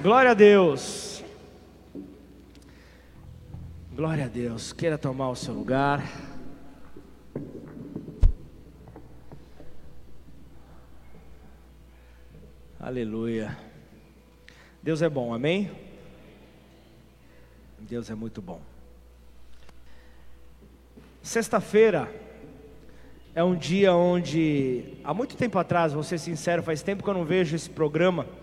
[0.00, 1.24] Glória a Deus.
[3.92, 4.72] Glória a Deus.
[4.72, 6.04] Queira tomar o seu lugar.
[12.78, 13.58] Aleluia.
[14.80, 15.68] Deus é bom, amém?
[17.80, 18.60] Deus é muito bom.
[21.20, 22.08] Sexta-feira
[23.34, 27.14] é um dia onde, há muito tempo atrás, vou ser sincero, faz tempo que eu
[27.14, 28.37] não vejo esse programa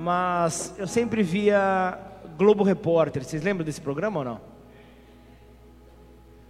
[0.00, 1.98] mas eu sempre via
[2.38, 3.22] Globo Repórter.
[3.22, 4.40] Vocês lembram desse programa ou não?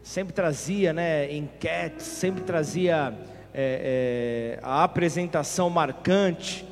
[0.05, 3.13] Sempre trazia, né, enquetes, sempre trazia
[3.53, 6.65] é, é, a apresentação marcante.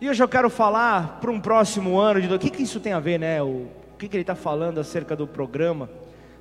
[0.00, 2.92] E hoje eu quero falar para um próximo ano de o que, que isso tem
[2.92, 3.42] a ver, né?
[3.42, 5.90] O, o que, que ele está falando acerca do programa?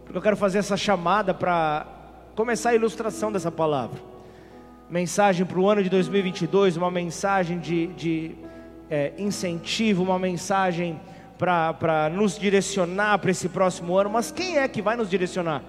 [0.05, 1.87] Porque eu quero fazer essa chamada para
[2.35, 3.99] começar a ilustração dessa palavra.
[4.87, 8.35] Mensagem para o ano de 2022, uma mensagem de, de
[8.89, 10.99] é, incentivo, uma mensagem
[11.37, 15.63] para nos direcionar para esse próximo ano, mas quem é que vai nos direcionar?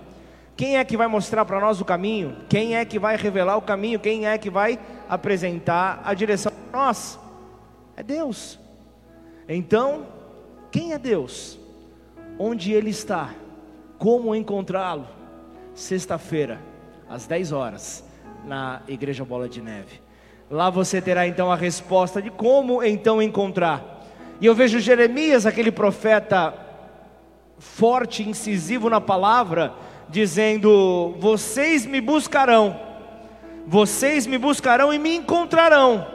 [0.56, 2.36] Quem é que vai mostrar para nós o caminho?
[2.48, 3.98] Quem é que vai revelar o caminho?
[3.98, 7.19] Quem é que vai apresentar a direção para nós?
[7.97, 8.58] É Deus.
[9.48, 10.06] Então,
[10.70, 11.58] quem é Deus?
[12.38, 13.34] Onde Ele está?
[13.98, 15.08] Como encontrá-lo?
[15.75, 16.60] Sexta-feira,
[17.08, 18.05] às 10 horas,
[18.44, 20.03] na Igreja Bola de Neve.
[20.50, 24.03] Lá você terá então a resposta de como então encontrar.
[24.41, 26.55] E eu vejo Jeremias, aquele profeta
[27.59, 29.72] forte, incisivo na palavra,
[30.09, 32.78] dizendo: Vocês me buscarão,
[33.67, 36.06] vocês me buscarão e me encontrarão.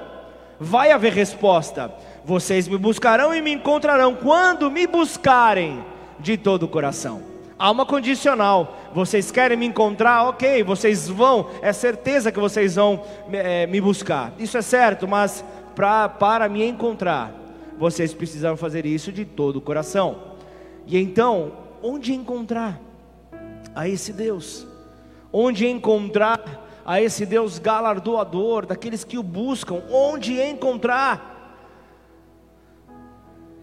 [0.59, 1.91] Vai haver resposta.
[2.25, 5.83] Vocês me buscarão e me encontrarão quando me buscarem
[6.19, 7.28] de todo o coração.
[7.59, 8.73] Há uma condicional.
[8.93, 10.29] Vocês querem me encontrar?
[10.29, 11.49] Ok, vocês vão.
[11.61, 14.31] É certeza que vocês vão é, me buscar.
[14.39, 15.43] Isso é certo, mas
[15.75, 17.33] pra, para me encontrar,
[17.77, 20.35] vocês precisam fazer isso de todo o coração.
[20.87, 21.51] E então,
[21.83, 22.79] onde encontrar
[23.75, 24.65] a esse Deus?
[25.31, 29.83] Onde encontrar a esse Deus galardoador, daqueles que o buscam?
[29.91, 31.65] Onde encontrar?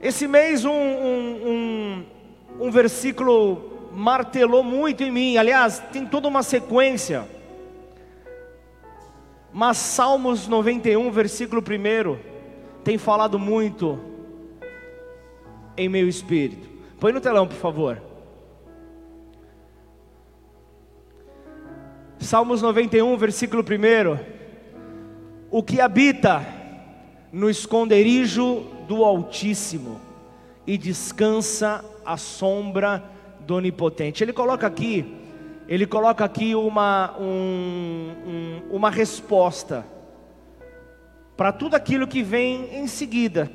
[0.02, 1.48] Esse mês, um, um,
[2.60, 5.38] um, um versículo martelou muito em mim.
[5.38, 7.26] Aliás, tem toda uma sequência.
[9.50, 12.18] Mas Salmos 91, versículo 1,
[12.84, 13.98] tem falado muito
[15.78, 16.68] em meu espírito.
[17.00, 18.02] Põe no telão, por favor.
[22.18, 24.18] Salmos 91, versículo 1.
[25.50, 26.44] O que habita
[27.32, 29.98] no esconderijo do Altíssimo
[30.66, 33.15] e descansa à sombra
[33.46, 34.24] do Onipotente.
[34.24, 35.06] Ele coloca aqui,
[35.68, 39.86] ele coloca aqui uma, um, um, uma resposta
[41.36, 43.50] para tudo aquilo que vem em seguida.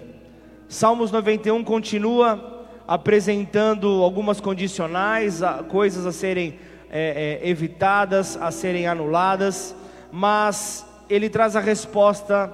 [0.67, 6.57] Salmos 91 continua apresentando algumas condicionais, coisas a serem
[6.89, 9.75] é, é, evitadas, a serem anuladas,
[10.11, 12.51] mas ele traz a resposta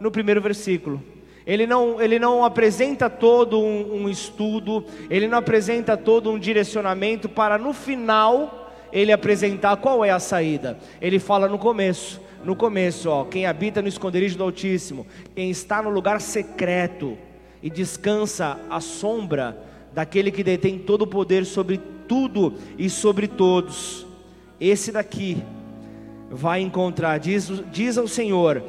[0.00, 1.17] no primeiro versículo
[1.48, 7.26] ele não, ele não apresenta todo um, um estudo, ele não apresenta todo um direcionamento
[7.26, 10.78] para no final ele apresentar qual é a saída.
[11.00, 15.82] Ele fala no começo, no começo, ó, quem habita no esconderijo do Altíssimo, quem está
[15.82, 17.16] no lugar secreto
[17.62, 19.56] e descansa à sombra
[19.94, 24.06] daquele que detém todo o poder sobre tudo e sobre todos.
[24.60, 25.42] Esse daqui
[26.30, 28.62] vai encontrar, diz, diz ao Senhor,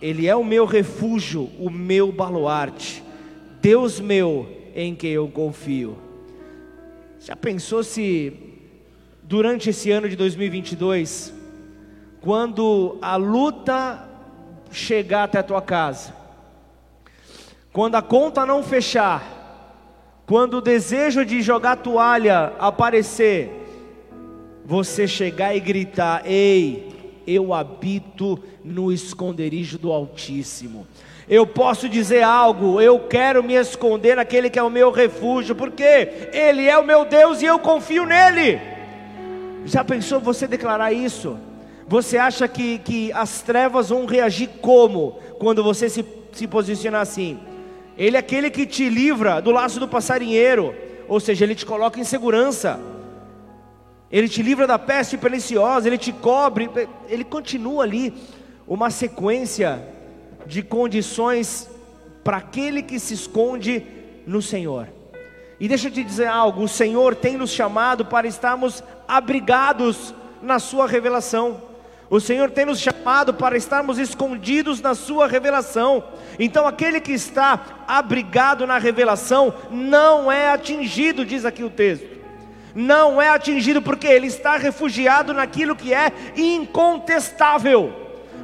[0.00, 3.02] ele é o meu refúgio, o meu baluarte,
[3.60, 5.98] Deus meu em quem eu confio.
[7.20, 8.32] Já pensou se
[9.22, 11.34] durante esse ano de 2022,
[12.20, 14.08] quando a luta
[14.70, 16.14] chegar até a tua casa,
[17.72, 19.38] quando a conta não fechar,
[20.26, 23.50] quando o desejo de jogar toalha aparecer,
[24.64, 26.87] você chegar e gritar: Ei,
[27.28, 30.86] eu habito no esconderijo do Altíssimo.
[31.28, 36.30] Eu posso dizer algo, eu quero me esconder naquele que é o meu refúgio, porque
[36.32, 38.58] Ele é o meu Deus e eu confio nele.
[39.66, 41.36] Já pensou você declarar isso?
[41.86, 47.38] Você acha que, que as trevas vão reagir como quando você se, se posicionar assim?
[47.96, 50.74] Ele é aquele que te livra do laço do passarinheiro,
[51.06, 52.80] ou seja, ele te coloca em segurança.
[54.10, 56.70] Ele te livra da peste perniciosa, ele te cobre,
[57.08, 58.14] ele continua ali
[58.66, 59.82] uma sequência
[60.46, 61.68] de condições
[62.24, 63.84] para aquele que se esconde
[64.26, 64.88] no Senhor.
[65.60, 70.58] E deixa eu te dizer algo: o Senhor tem nos chamado para estarmos abrigados na
[70.58, 71.68] Sua revelação.
[72.10, 76.02] O Senhor tem nos chamado para estarmos escondidos na Sua revelação.
[76.38, 82.17] Então, aquele que está abrigado na revelação não é atingido, diz aqui o texto.
[82.78, 87.92] Não é atingido porque ele está refugiado naquilo que é incontestável.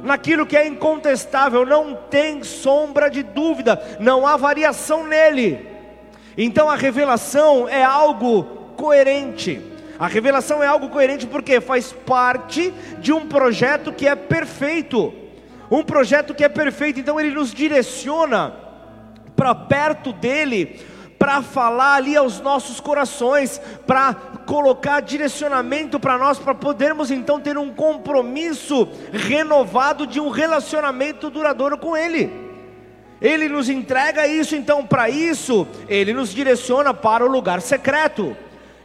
[0.03, 5.65] Naquilo que é incontestável, não tem sombra de dúvida, não há variação nele.
[6.37, 8.43] Então a revelação é algo
[8.75, 9.61] coerente.
[9.97, 15.13] A revelação é algo coerente porque faz parte de um projeto que é perfeito.
[15.71, 18.53] Um projeto que é perfeito, então ele nos direciona
[19.33, 20.77] para perto dele,
[21.17, 24.13] para falar ali aos nossos corações, para
[24.45, 31.77] colocar direcionamento para nós, para podermos então ter um compromisso renovado de um relacionamento duradouro
[31.77, 32.31] com Ele.
[33.21, 38.35] Ele nos entrega isso, então, para isso, Ele nos direciona para o lugar secreto.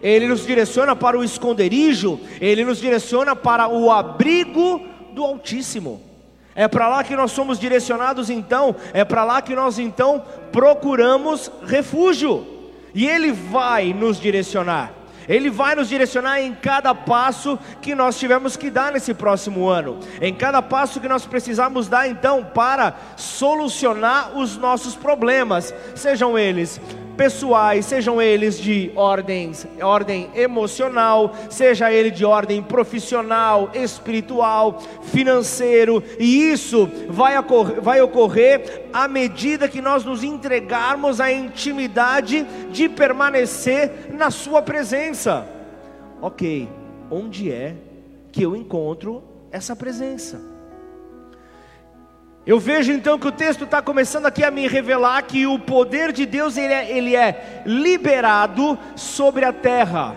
[0.03, 4.81] Ele nos direciona para o esconderijo, Ele nos direciona para o abrigo
[5.13, 6.10] do Altíssimo.
[6.55, 11.51] É para lá que nós somos direcionados então, é para lá que nós então procuramos
[11.67, 12.47] refúgio.
[12.95, 14.93] E Ele vai nos direcionar.
[15.29, 20.01] Ele vai nos direcionar em cada passo que nós tivermos que dar nesse próximo ano,
[20.21, 26.81] em cada passo que nós precisamos dar então para solucionar os nossos problemas, sejam eles
[27.21, 29.53] pessoais, sejam eles de ordem,
[29.83, 38.87] ordem emocional, seja ele de ordem profissional, espiritual, financeiro, e isso vai ocorrer, vai ocorrer
[38.91, 45.47] à medida que nós nos entregarmos à intimidade de permanecer na Sua presença.
[46.23, 46.71] Ok,
[47.11, 47.77] onde é
[48.33, 49.23] que eu encontro
[49.53, 50.50] essa presença?
[52.51, 56.11] Eu vejo então que o texto está começando aqui a me revelar que o poder
[56.11, 60.17] de Deus ele é, ele é liberado sobre a terra.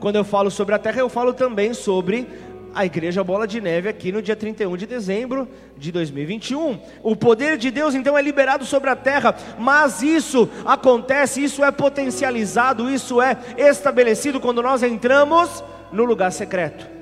[0.00, 2.26] Quando eu falo sobre a terra, eu falo também sobre
[2.74, 5.46] a igreja Bola de Neve aqui no dia 31 de dezembro
[5.76, 6.80] de 2021.
[7.02, 11.70] O poder de Deus então é liberado sobre a terra, mas isso acontece, isso é
[11.70, 16.94] potencializado, isso é estabelecido quando nós entramos no lugar secreto.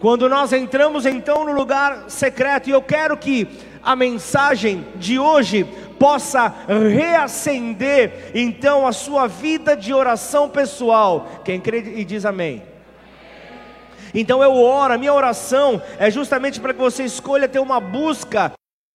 [0.00, 3.48] Quando nós entramos então no lugar secreto, e eu quero que
[3.84, 5.64] a mensagem de hoje
[5.98, 6.52] possa
[6.90, 11.28] reacender então a sua vida de oração pessoal.
[11.44, 12.62] Quem crê e diz amém.
[14.14, 18.52] Então eu oro, a minha oração é justamente para que você escolha ter uma busca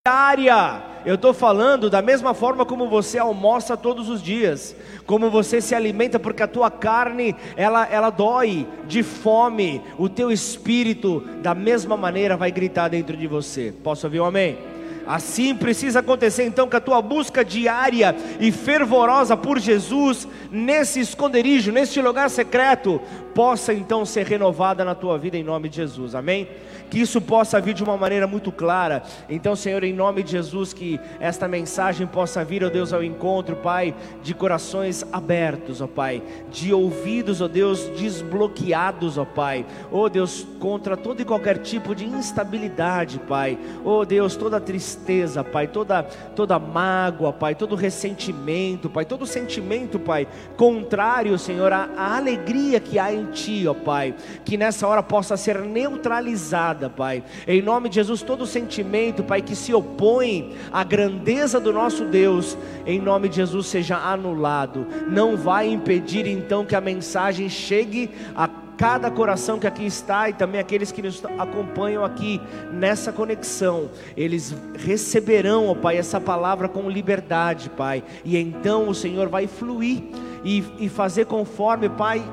[0.08, 0.82] diária.
[1.06, 4.76] Eu estou falando da mesma forma como você almoça todos os dias,
[5.06, 10.32] como você se alimenta, porque a tua carne ela, ela dói de fome, o teu
[10.32, 13.74] espírito da mesma maneira vai gritar dentro de você.
[13.84, 14.69] Posso ouvir um amém?
[15.10, 21.72] Assim precisa acontecer então que a tua busca diária e fervorosa por Jesus, nesse esconderijo,
[21.72, 23.02] neste lugar secreto,
[23.34, 26.48] possa então ser renovada na tua vida em nome de Jesus, amém?
[26.90, 29.04] Que isso possa vir de uma maneira muito clara.
[29.30, 33.56] Então, Senhor, em nome de Jesus, que esta mensagem possa vir, ó Deus, ao encontro,
[33.58, 33.94] Pai,
[34.24, 36.22] de corações abertos, ó Pai,
[36.52, 42.06] de ouvidos, ó Deus, desbloqueados, ó Pai, ó Deus, contra todo e qualquer tipo de
[42.06, 46.04] instabilidade, Pai, ó Deus, toda tristeza, Pai, toda,
[46.36, 50.28] toda mágoa, Pai, todo ressentimento, Pai, todo sentimento, Pai,
[50.58, 55.60] contrário, Senhor, à alegria que há em Ti, ó Pai, que nessa hora possa ser
[55.60, 57.24] neutralizado Pai.
[57.48, 62.56] Em nome de Jesus, todo sentimento, Pai, que se opõe à grandeza do nosso Deus,
[62.86, 64.86] em nome de Jesus, seja anulado.
[65.08, 68.48] Não vai impedir então que a mensagem chegue a
[68.80, 72.40] cada coração que aqui está e também aqueles que nos acompanham aqui
[72.72, 79.28] nessa conexão, eles receberão, ó Pai, essa palavra com liberdade, Pai, e então o Senhor
[79.28, 80.02] vai fluir
[80.46, 82.24] e, e fazer conforme, Pai,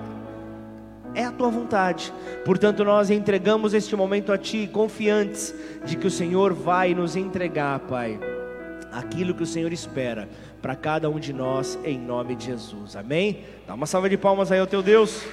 [1.16, 2.12] é a tua vontade.
[2.44, 7.80] Portanto, nós entregamos este momento a ti, confiantes de que o Senhor vai nos entregar,
[7.80, 8.20] Pai,
[8.92, 10.28] aquilo que o Senhor espera
[10.60, 12.94] para cada um de nós, em nome de Jesus.
[12.94, 13.44] Amém?
[13.66, 15.24] Dá uma salva de palmas aí ao teu Deus.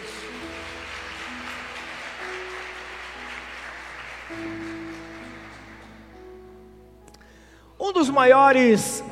[7.77, 9.03] Um dos maiores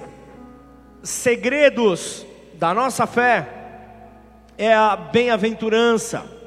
[1.04, 3.50] segredos da nossa fé
[4.58, 6.40] é a bem-aventurança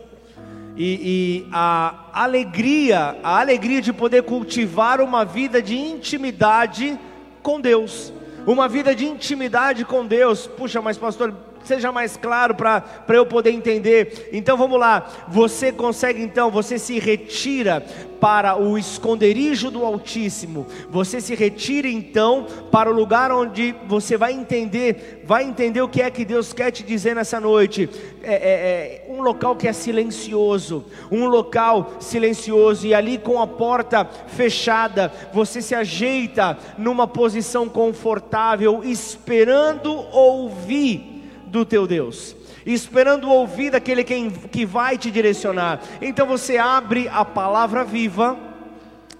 [0.76, 6.98] e, e, a alegria, a alegria de poder cultivar uma vida de intimidade
[7.42, 8.12] com Deus,
[8.46, 10.46] uma vida de intimidade com Deus.
[10.46, 14.30] Puxa, mas pastor, seja mais claro para eu poder entender.
[14.32, 15.26] Então vamos lá.
[15.28, 17.84] Você consegue então, você se retira
[18.24, 20.66] para o esconderijo do Altíssimo.
[20.88, 26.00] Você se retira então para o lugar onde você vai entender, vai entender o que
[26.00, 27.86] é que Deus quer te dizer nessa noite.
[28.22, 33.46] É, é, é um local que é silencioso, um local silencioso e ali com a
[33.46, 41.13] porta fechada, você se ajeita numa posição confortável, esperando ouvir
[41.54, 42.34] do teu Deus
[42.66, 45.80] esperando ouvir daquele quem, que vai te direcionar.
[46.00, 48.38] Então você abre a palavra viva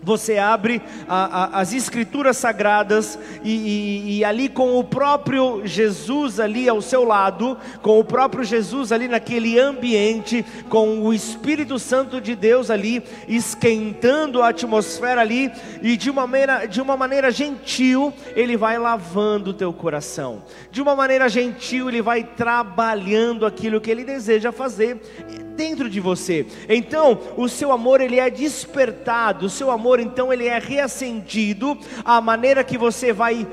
[0.05, 6.39] você abre a, a, as escrituras sagradas e, e, e, ali com o próprio Jesus
[6.39, 12.21] ali ao seu lado, com o próprio Jesus ali naquele ambiente, com o Espírito Santo
[12.21, 15.51] de Deus ali esquentando a atmosfera ali
[15.83, 20.43] e de uma maneira, de uma maneira gentil ele vai lavando o teu coração.
[20.71, 25.01] De uma maneira gentil ele vai trabalhando aquilo que ele deseja fazer
[25.57, 26.47] dentro de você.
[26.69, 32.21] Então, o seu amor ele é despertado, o seu amor então ele é reacendido à
[32.21, 33.47] maneira que você vai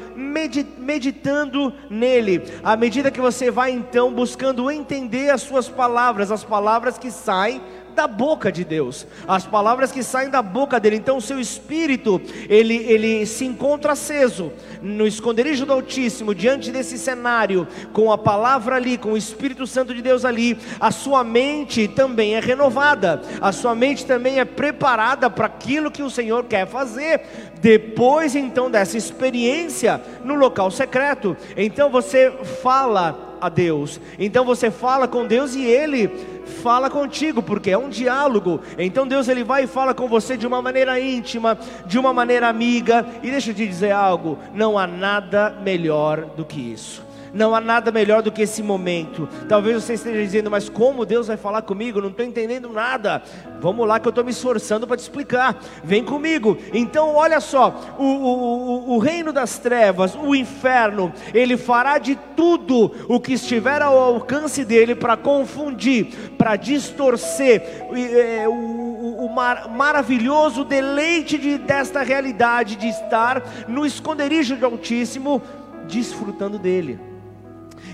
[0.77, 6.97] meditando nele, à medida que você vai então buscando entender as suas palavras, as palavras
[6.97, 7.61] que saem
[7.95, 10.95] da boca de Deus, as palavras que saem da boca dele.
[10.95, 16.97] Então o seu espírito, ele, ele se encontra aceso no esconderijo do Altíssimo, diante desse
[16.97, 21.87] cenário, com a palavra ali, com o Espírito Santo de Deus ali, a sua mente
[21.87, 26.67] também é renovada, a sua mente também é preparada para aquilo que o Senhor quer
[26.67, 27.21] fazer.
[27.61, 32.31] Depois então dessa experiência no local secreto, então você
[32.61, 33.99] fala a Deus.
[34.19, 38.61] Então você fala com Deus e ele fala contigo, porque é um diálogo.
[38.77, 42.47] Então Deus ele vai e fala com você de uma maneira íntima, de uma maneira
[42.47, 43.05] amiga.
[43.23, 47.10] E deixa eu te dizer algo: não há nada melhor do que isso.
[47.33, 49.27] Não há nada melhor do que esse momento.
[49.47, 52.01] Talvez você esteja dizendo, mas como Deus vai falar comigo?
[52.01, 53.21] Não estou entendendo nada.
[53.61, 55.57] Vamos lá que eu estou me esforçando para te explicar.
[55.83, 56.57] Vem comigo.
[56.73, 62.91] Então, olha só: o, o, o, reino das trevas, o inferno, ele fará de tudo
[63.07, 66.07] o que estiver ao alcance dele para confundir,
[66.37, 74.55] para distorcer é, o, o mar, maravilhoso deleite de, desta realidade de estar no esconderijo
[74.55, 75.41] do Altíssimo,
[75.87, 77.10] desfrutando dele.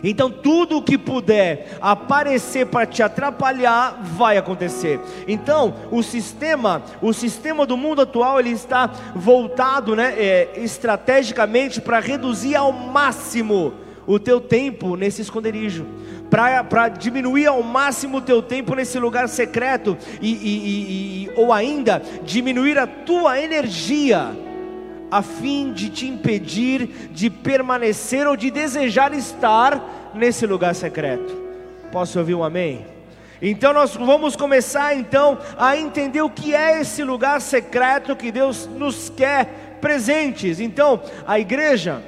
[0.04, 5.00] Então tudo o que puder aparecer para te atrapalhar vai acontecer.
[5.28, 12.00] Então o sistema, o sistema do mundo atual ele está voltado, né, é, estrategicamente para
[12.00, 13.74] reduzir ao máximo
[14.06, 15.86] o teu tempo nesse esconderijo,
[16.30, 22.02] para diminuir ao máximo o teu tempo nesse lugar secreto e, e, e, ou ainda
[22.24, 24.47] diminuir a tua energia
[25.10, 31.36] a fim de te impedir de permanecer ou de desejar estar nesse lugar secreto.
[31.92, 32.86] Posso ouvir um amém?
[33.42, 38.68] Então nós vamos começar então a entender o que é esse lugar secreto que Deus
[38.68, 40.60] nos quer presentes.
[40.60, 42.02] Então, a igreja,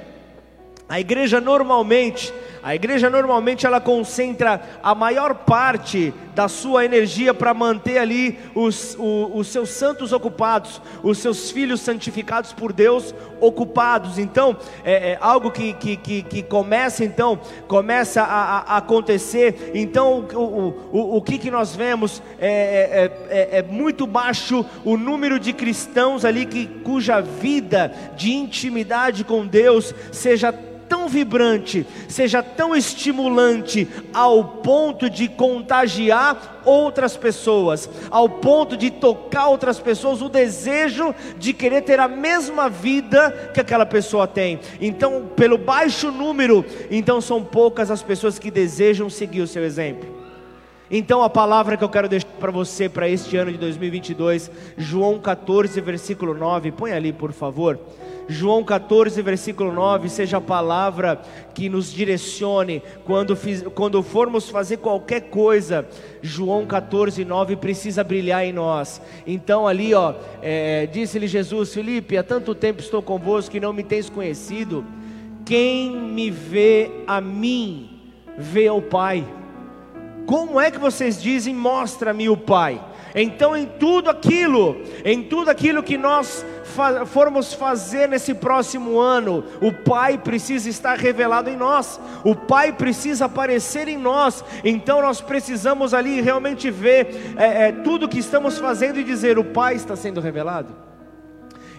[0.88, 7.54] a igreja normalmente a igreja normalmente ela concentra a maior parte da sua energia para
[7.54, 14.18] manter ali os, os, os, seus santos ocupados, os seus filhos santificados por Deus ocupados.
[14.18, 19.72] Então, é, é algo que, que, que, que, começa então, começa a, a acontecer.
[19.74, 24.66] Então, o, o, o, o que, que nós vemos é, é, é, é muito baixo
[24.86, 30.54] o número de cristãos ali que, cuja vida de intimidade com Deus seja
[30.90, 39.48] tão vibrante, seja tão estimulante, ao ponto de contagiar outras pessoas, ao ponto de tocar
[39.48, 44.60] outras pessoas, o desejo de querer ter a mesma vida que aquela pessoa tem.
[44.82, 50.20] Então, pelo baixo número, então são poucas as pessoas que desejam seguir o seu exemplo.
[50.92, 55.20] Então a palavra que eu quero deixar para você para este ano de 2022, João
[55.20, 57.80] 14, versículo 9, põe ali por favor.
[58.32, 61.20] João 14, versículo 9, seja a palavra
[61.56, 65.88] que nos direcione quando, fiz, quando formos fazer qualquer coisa.
[66.22, 69.02] João 14, 9 precisa brilhar em nós.
[69.26, 73.84] Então, ali, ó, é, disse-lhe Jesus: Felipe, há tanto tempo estou convosco que não me
[73.84, 74.86] tens conhecido.
[75.44, 78.00] Quem me vê a mim,
[78.38, 79.26] vê ao Pai.
[80.28, 82.80] Como é que vocês dizem, mostra-me o Pai?
[83.16, 89.44] Então, em tudo aquilo, em tudo aquilo que nós fa formos fazer nesse próximo ano,
[89.62, 94.44] o Pai precisa estar revelado em nós, o Pai precisa aparecer em nós.
[94.64, 99.44] Então, nós precisamos ali realmente ver é, é, tudo que estamos fazendo e dizer: o
[99.44, 100.90] Pai está sendo revelado.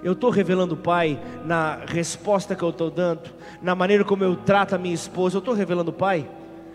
[0.03, 4.35] Eu estou revelando o Pai na resposta que eu estou dando, na maneira como eu
[4.35, 5.37] trato a minha esposa.
[5.37, 6.29] Eu estou revelando o Pai.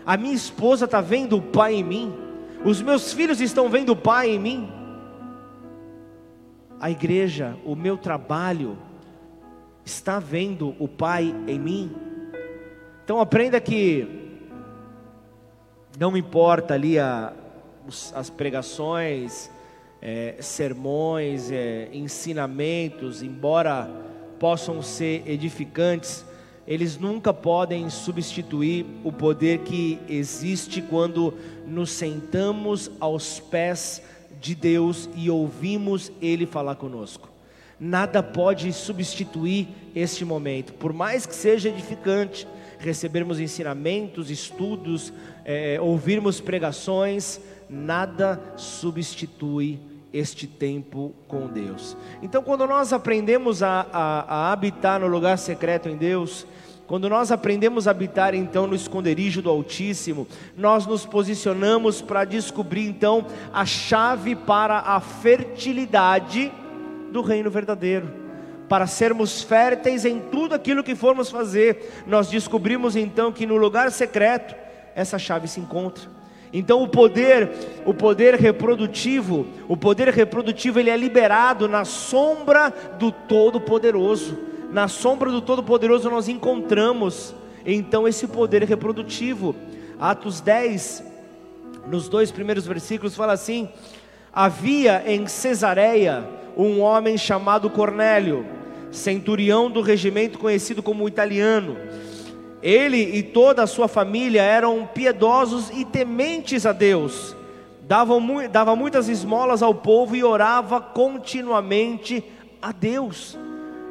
[0.04, 2.25] A minha esposa está vendo o Pai em mim.
[2.66, 4.68] Os meus filhos estão vendo o Pai em mim.
[6.80, 8.76] A igreja, o meu trabalho,
[9.84, 11.94] está vendo o Pai em mim.
[13.04, 14.08] Então aprenda que
[15.96, 17.32] não importa ali a,
[18.12, 19.48] as pregações,
[20.02, 23.88] é, sermões, é, ensinamentos, embora
[24.40, 26.24] possam ser edificantes,
[26.66, 31.32] eles nunca podem substituir o poder que existe quando
[31.66, 34.02] nos sentamos aos pés
[34.40, 37.30] de Deus e ouvimos Ele falar conosco.
[37.78, 45.12] Nada pode substituir este momento, por mais que seja edificante, recebermos ensinamentos, estudos,
[45.44, 49.78] é, ouvirmos pregações, nada substitui
[50.12, 51.96] este tempo com Deus.
[52.22, 56.46] Então, quando nós aprendemos a, a, a habitar no lugar secreto em Deus,
[56.86, 62.86] quando nós aprendemos a habitar então no esconderijo do Altíssimo, nós nos posicionamos para descobrir
[62.86, 66.52] então a chave para a fertilidade
[67.10, 68.08] do reino verdadeiro.
[68.68, 73.90] Para sermos férteis em tudo aquilo que formos fazer, nós descobrimos então que no lugar
[73.90, 74.54] secreto
[74.94, 76.08] essa chave se encontra.
[76.52, 77.50] Então o poder,
[77.84, 84.38] o poder reprodutivo, o poder reprodutivo ele é liberado na sombra do Todo-Poderoso.
[84.70, 87.34] Na sombra do Todo-Poderoso nós encontramos
[87.64, 89.54] então esse poder reprodutivo.
[89.98, 91.02] Atos 10,
[91.88, 93.68] nos dois primeiros versículos fala assim:
[94.32, 96.24] Havia em Cesareia
[96.56, 98.46] um homem chamado Cornélio,
[98.90, 101.76] centurião do regimento conhecido como italiano
[102.66, 107.36] ele e toda a sua família eram piedosos e tementes a Deus,
[107.82, 108.20] davam,
[108.50, 112.24] dava muitas esmolas ao povo e orava continuamente
[112.60, 113.38] a Deus.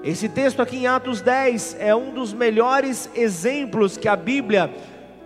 [0.04, 4.70] Esse texto aqui em Atos 10 é um dos melhores exemplos que a Bíblia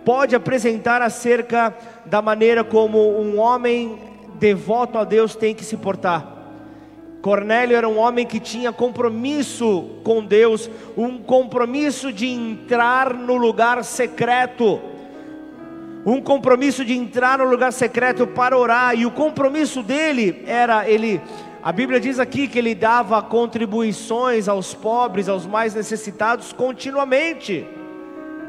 [0.04, 1.76] pode apresentar acerca
[2.06, 3.98] da maneira como um homem
[4.38, 6.39] devoto a Deus tem que se portar.
[7.20, 13.84] Cornélio era um homem que tinha compromisso com Deus, um compromisso de entrar no lugar
[13.84, 14.80] secreto,
[16.06, 21.20] um compromisso de entrar no lugar secreto para orar, e o compromisso dele era ele.
[21.62, 27.66] A Bíblia diz aqui que ele dava contribuições aos pobres, aos mais necessitados continuamente.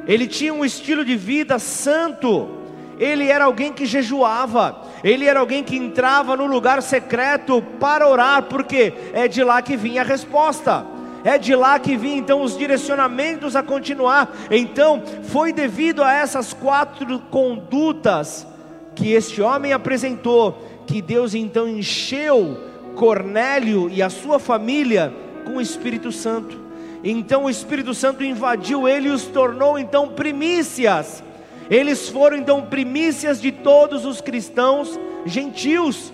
[0.07, 2.49] Ele tinha um estilo de vida santo.
[2.97, 8.43] Ele era alguém que jejuava ele era alguém que entrava no lugar secreto para orar,
[8.43, 10.85] porque é de lá que vinha a resposta.
[11.23, 14.35] É de lá que vinha então os direcionamentos a continuar.
[14.49, 18.47] Então, foi devido a essas quatro condutas
[18.95, 22.57] que este homem apresentou que Deus então encheu
[22.95, 25.13] Cornélio e a sua família
[25.45, 26.59] com o Espírito Santo.
[27.03, 31.23] Então o Espírito Santo invadiu ele e os tornou então primícias
[31.71, 36.11] eles foram então primícias de todos os cristãos gentios.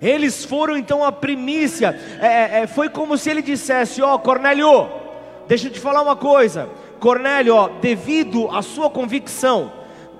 [0.00, 1.94] Eles foram então a primícia.
[2.18, 4.88] É, é, é foi como se ele dissesse: Ó, oh, Cornélio,
[5.46, 6.66] deixa eu te falar uma coisa.
[6.98, 9.70] Cornélio, ó, devido à sua convicção,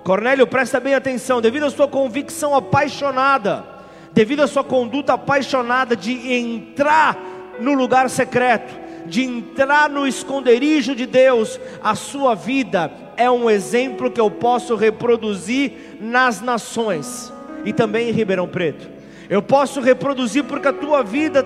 [0.05, 3.65] Cornélio, presta bem atenção, devido à sua convicção apaixonada,
[4.13, 7.19] devido à sua conduta apaixonada de entrar
[7.59, 14.13] no lugar secreto, de entrar no esconderijo de Deus, a sua vida é um exemplo
[14.13, 17.33] que eu posso reproduzir nas nações
[17.65, 18.89] e também em Ribeirão Preto.
[19.29, 21.45] Eu posso reproduzir porque a tua vida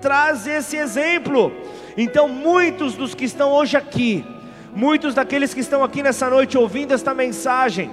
[0.00, 1.52] traz esse exemplo.
[1.96, 4.26] Então, muitos dos que estão hoje aqui,
[4.74, 7.88] muitos daqueles que estão aqui nessa noite ouvindo esta mensagem,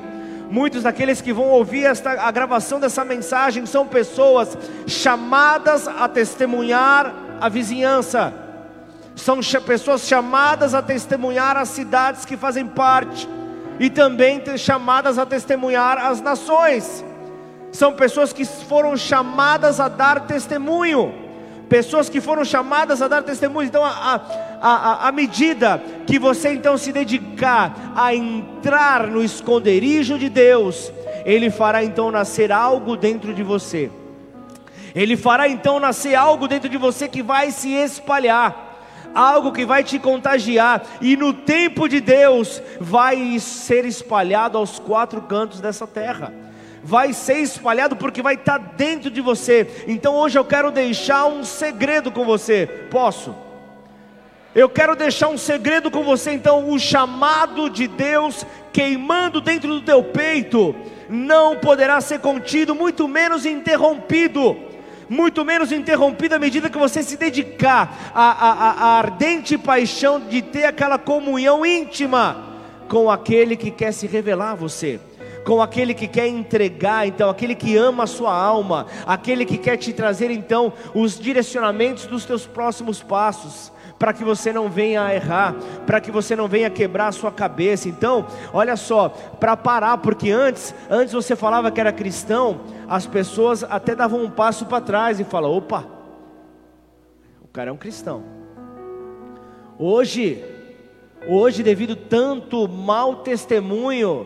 [0.49, 4.57] muitos daqueles que vão ouvir esta, a gravação dessa mensagem são pessoas
[4.87, 8.40] chamadas a testemunhar a vizinhança
[9.15, 13.27] são pessoas chamadas a testemunhar as cidades que fazem parte,
[13.79, 17.03] e também chamadas a testemunhar as nações.
[17.71, 21.13] São pessoas que foram chamadas a dar testemunho,
[21.67, 23.67] pessoas que foram chamadas a dar testemunho.
[23.67, 30.91] Então, à medida que você então se dedicar a entrar no esconderijo de Deus,
[31.25, 33.89] Ele fará então nascer algo dentro de você.
[34.93, 38.70] Ele fará então nascer algo dentro de você que vai se espalhar
[39.13, 45.21] algo que vai te contagiar, e no tempo de Deus vai ser espalhado aos quatro
[45.21, 46.33] cantos dessa terra.
[46.83, 49.85] Vai ser espalhado porque vai estar dentro de você.
[49.87, 52.87] Então hoje eu quero deixar um segredo com você.
[52.89, 53.35] Posso?
[54.53, 56.31] Eu quero deixar um segredo com você.
[56.33, 60.75] Então, o chamado de Deus queimando dentro do teu peito
[61.09, 64.57] não poderá ser contido, muito menos interrompido
[65.11, 70.41] muito menos interrompida à medida que você se dedicar à, à, à ardente paixão de
[70.41, 72.41] ter aquela comunhão íntima
[72.87, 75.01] com aquele que quer se revelar a você
[75.43, 79.75] com aquele que quer entregar, então, aquele que ama a sua alma, aquele que quer
[79.75, 85.13] te trazer, então, os direcionamentos dos teus próximos passos para que você não venha a
[85.13, 85.53] errar,
[85.85, 87.87] para que você não venha quebrar a sua cabeça.
[87.87, 93.63] Então, olha só, para parar, porque antes, antes você falava que era cristão, as pessoas
[93.63, 95.85] até davam um passo para trás e falavam: opa,
[97.43, 98.23] o cara é um cristão.
[99.77, 100.43] Hoje,
[101.27, 104.25] hoje, devido tanto mau testemunho,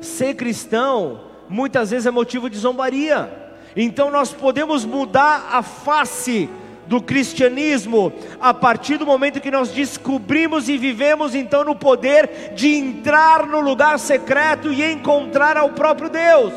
[0.00, 3.28] ser cristão muitas vezes é motivo de zombaria.
[3.74, 6.48] Então nós podemos mudar a face
[6.88, 12.74] do cristianismo a partir do momento que nós descobrimos e vivemos então no poder de
[12.74, 16.52] entrar no lugar secreto e encontrar ao próprio Deus.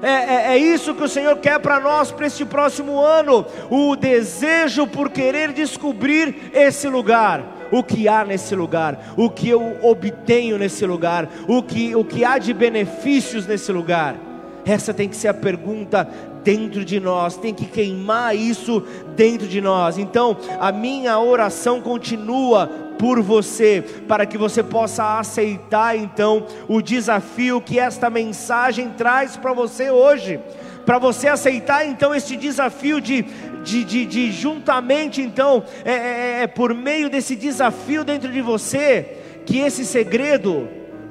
[0.00, 3.96] É, é, é, isso que o Senhor quer para nós para este próximo ano: o
[3.96, 10.56] desejo por querer descobrir esse lugar o que há nesse lugar, o que eu obtenho
[10.56, 14.16] nesse lugar, o que, o que há de benefícios nesse lugar.
[14.64, 16.08] Essa tem que ser a pergunta
[16.48, 18.82] dentro de nós, tem que queimar isso
[19.14, 19.98] dentro de nós.
[19.98, 22.66] Então, a minha oração continua
[22.98, 29.52] por você, para que você possa aceitar então o desafio que esta mensagem traz para
[29.52, 30.40] você hoje.
[30.86, 33.26] Para você aceitar então este desafio de
[33.62, 38.40] de, de, de juntamente, então, é, é, é, é por meio desse desafio dentro de
[38.40, 40.66] você, que esse segredo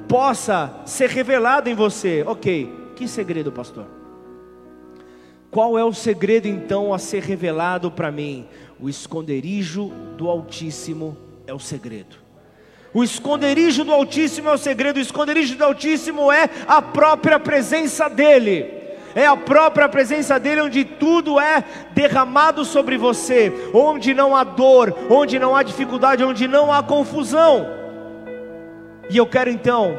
[0.08, 2.24] possa ser revelado em você.
[2.26, 3.97] Ok, que segredo, pastor?
[5.50, 8.46] Qual é o segredo então a ser revelado para mim?
[8.80, 12.16] O esconderijo do Altíssimo é o segredo.
[12.92, 18.08] O esconderijo do Altíssimo é o segredo, o esconderijo do Altíssimo é a própria presença
[18.08, 18.78] dEle
[19.14, 24.96] é a própria presença dEle, onde tudo é derramado sobre você, onde não há dor,
[25.10, 27.66] onde não há dificuldade, onde não há confusão.
[29.10, 29.98] E eu quero então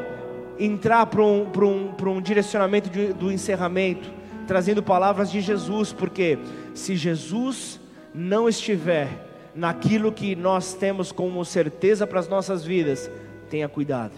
[0.58, 4.10] entrar para um, um, um direcionamento de, do encerramento,
[4.50, 6.36] trazendo palavras de Jesus, porque
[6.74, 7.78] se Jesus
[8.12, 9.06] não estiver
[9.54, 13.08] naquilo que nós temos como certeza para as nossas vidas,
[13.48, 14.10] tenha cuidado.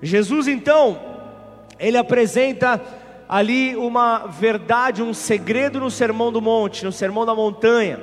[0.00, 1.00] Jesus então,
[1.80, 2.80] ele apresenta
[3.28, 7.98] ali uma verdade, um segredo no Sermão do Monte, no Sermão da Montanha.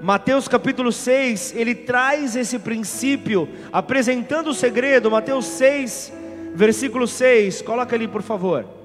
[0.00, 6.12] Mateus capítulo 6, ele traz esse princípio, apresentando o segredo, Mateus 6,
[6.52, 8.81] versículo 6, coloca ali por favor.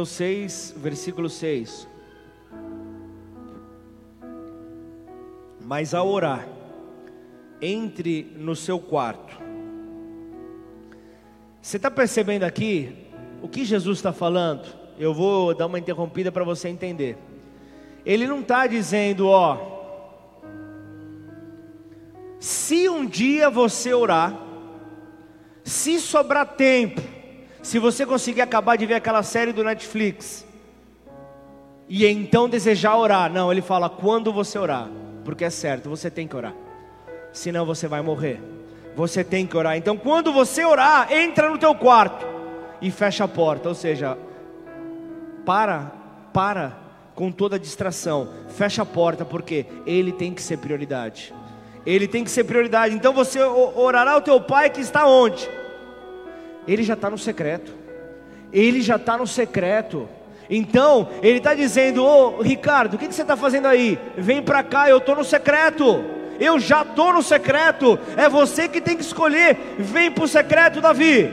[0.00, 1.86] Mateus 6, versículo 6.
[5.62, 6.48] Mas ao orar,
[7.60, 9.38] entre no seu quarto.
[11.60, 12.96] Você está percebendo aqui
[13.42, 14.74] o que Jesus está falando?
[14.98, 17.18] Eu vou dar uma interrompida para você entender.
[18.06, 19.58] Ele não está dizendo, ó,
[22.38, 24.34] se um dia você orar,
[25.62, 27.02] se sobrar tempo,
[27.62, 30.46] se você conseguir acabar de ver aquela série do Netflix
[31.88, 34.88] e então desejar orar, não, ele fala quando você orar,
[35.24, 36.54] porque é certo, você tem que orar.
[37.32, 38.40] Senão você vai morrer.
[38.96, 39.76] Você tem que orar.
[39.76, 42.26] Então quando você orar, entra no teu quarto
[42.80, 44.16] e fecha a porta, ou seja,
[45.44, 45.92] para,
[46.32, 46.78] para
[47.14, 48.30] com toda distração.
[48.48, 51.34] Fecha a porta porque ele tem que ser prioridade.
[51.84, 52.94] Ele tem que ser prioridade.
[52.94, 55.48] Então você orará ao teu pai que está onde?
[56.66, 57.74] Ele já está no secreto.
[58.52, 60.08] Ele já está no secreto.
[60.48, 63.98] Então, ele está dizendo: Ô Ricardo, o que, que você está fazendo aí?
[64.16, 66.04] Vem para cá, eu estou no secreto.
[66.38, 67.98] Eu já estou no secreto.
[68.16, 69.56] É você que tem que escolher.
[69.78, 71.30] Vem para o secreto, Davi.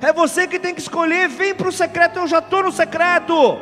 [0.00, 1.28] É você que tem que escolher.
[1.28, 3.56] Vem para o secreto, eu já estou no secreto.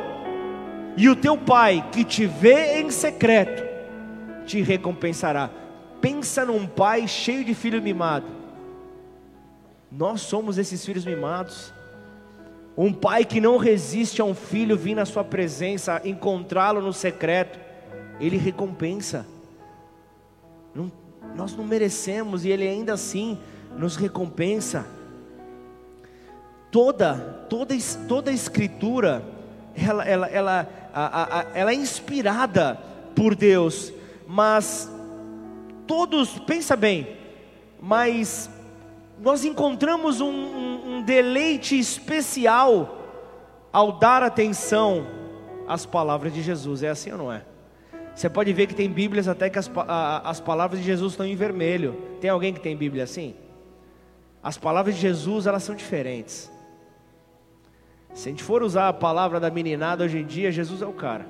[0.97, 3.63] E o teu pai que te vê em secreto
[4.45, 5.49] te recompensará.
[6.01, 8.42] Pensa num pai cheio de filho mimado
[9.95, 11.71] nós somos esses filhos mimados.
[12.75, 17.59] Um pai que não resiste a um filho vir na sua presença, encontrá-lo no secreto,
[18.19, 19.27] ele recompensa.
[20.73, 20.91] Não,
[21.35, 23.37] nós não merecemos e ele ainda assim
[23.77, 24.87] nos recompensa.
[26.71, 27.75] Toda, toda,
[28.07, 29.23] toda a escritura,
[29.75, 32.79] ela, ela, ela, a, a, ela é inspirada
[33.15, 33.93] por Deus,
[34.27, 34.91] mas
[35.85, 37.15] todos, pensa bem,
[37.79, 38.49] mas
[39.23, 42.99] nós encontramos um, um, um deleite especial
[43.71, 45.07] ao dar atenção
[45.65, 46.83] às palavras de Jesus.
[46.83, 47.45] É assim ou não é?
[48.13, 49.71] Você pode ver que tem Bíblias até que as,
[50.25, 51.95] as palavras de Jesus estão em vermelho.
[52.19, 53.33] Tem alguém que tem Bíblia assim?
[54.43, 56.51] As palavras de Jesus, elas são diferentes.
[58.13, 60.91] Se a gente for usar a palavra da meninada hoje em dia, Jesus é o
[60.91, 61.25] cara.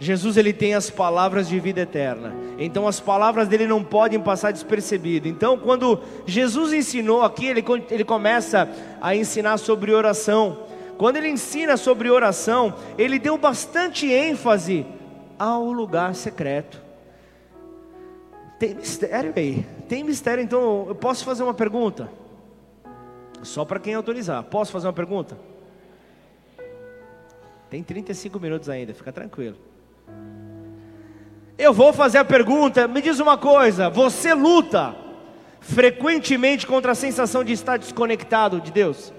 [0.00, 2.32] Jesus ele tem as palavras de vida eterna.
[2.56, 5.26] Então as palavras dele não podem passar despercebido.
[5.26, 8.68] Então quando Jesus ensinou aqui, ele, ele começa
[9.00, 10.60] a ensinar sobre oração.
[10.96, 14.86] Quando ele ensina sobre oração, ele deu bastante ênfase
[15.38, 16.80] ao lugar secreto.
[18.58, 19.66] Tem mistério aí.
[19.88, 22.10] Tem mistério, então eu posso fazer uma pergunta?
[23.42, 24.42] Só para quem autorizar.
[24.44, 25.38] Posso fazer uma pergunta?
[27.70, 29.67] Tem 35 minutos ainda, fica tranquilo.
[31.58, 34.94] Eu vou fazer a pergunta, me diz uma coisa: você luta
[35.60, 39.12] frequentemente contra a sensação de estar desconectado de Deus?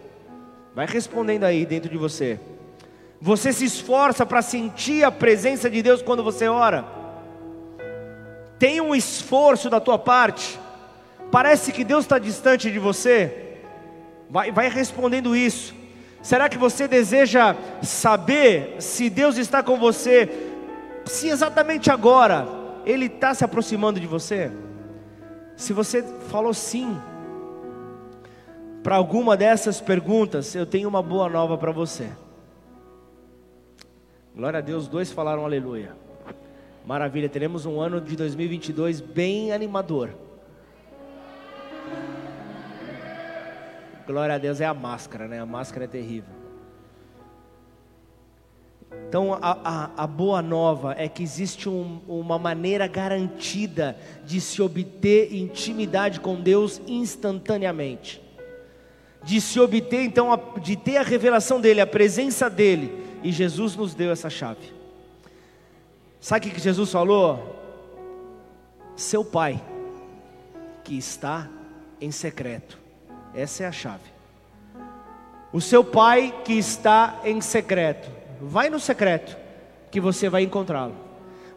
[0.74, 2.40] Vai respondendo aí dentro de você.
[3.22, 6.86] Você se esforça para sentir a presença de Deus quando você ora?
[8.58, 10.58] Tem um esforço da tua parte?
[11.30, 13.58] Parece que Deus está distante de você?
[14.30, 15.76] Vai, vai respondendo isso.
[16.22, 20.49] Será que você deseja saber se Deus está com você
[21.10, 22.48] se exatamente agora
[22.86, 24.52] Ele está se aproximando de você,
[25.56, 26.98] se você falou sim
[28.82, 32.10] para alguma dessas perguntas, eu tenho uma boa nova para você.
[34.34, 35.94] Glória a Deus, dois falaram aleluia.
[36.86, 40.12] Maravilha, teremos um ano de 2022 bem animador.
[44.08, 45.40] Glória a Deus, é a máscara, né?
[45.40, 46.39] A máscara é terrível.
[48.92, 54.62] Então, a, a, a, boa nova é que existe um, uma maneira garantida de se
[54.62, 58.22] obter intimidade com Deus instantaneamente,
[59.24, 63.76] de se obter, então, a, de ter a revelação dEle, a presença dEle, e Jesus
[63.76, 64.72] nos deu essa chave.
[66.20, 67.56] Sabe o que Jesus falou?
[68.96, 69.60] Seu Pai,
[70.84, 71.50] que está
[72.00, 72.78] em secreto,
[73.34, 74.10] essa é a chave.
[75.52, 79.36] O seu Pai que está em secreto Vai no secreto,
[79.92, 80.96] que você vai encontrá-lo.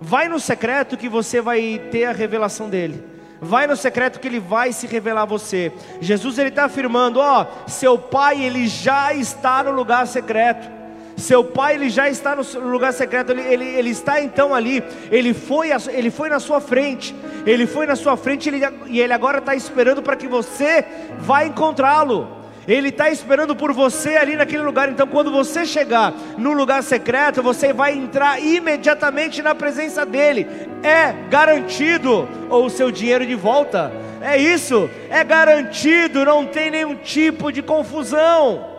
[0.00, 3.04] Vai no secreto que você vai ter a revelação dele.
[3.40, 5.72] Vai no secreto que ele vai se revelar a você.
[6.00, 10.70] Jesus ele está afirmando, ó, seu pai ele já está no lugar secreto.
[11.16, 13.30] Seu pai ele já está no lugar secreto.
[13.30, 14.82] Ele, ele, ele está então ali.
[15.10, 17.14] Ele foi, ele foi na sua frente.
[17.46, 20.84] Ele foi na sua frente ele, e ele agora está esperando para que você
[21.18, 22.41] vá encontrá-lo.
[22.66, 24.88] Ele está esperando por você ali naquele lugar.
[24.88, 30.46] Então, quando você chegar no lugar secreto, você vai entrar imediatamente na presença dele.
[30.82, 33.92] É garantido ou o seu dinheiro de volta.
[34.20, 38.70] É isso, é garantido, não tem nenhum tipo de confusão.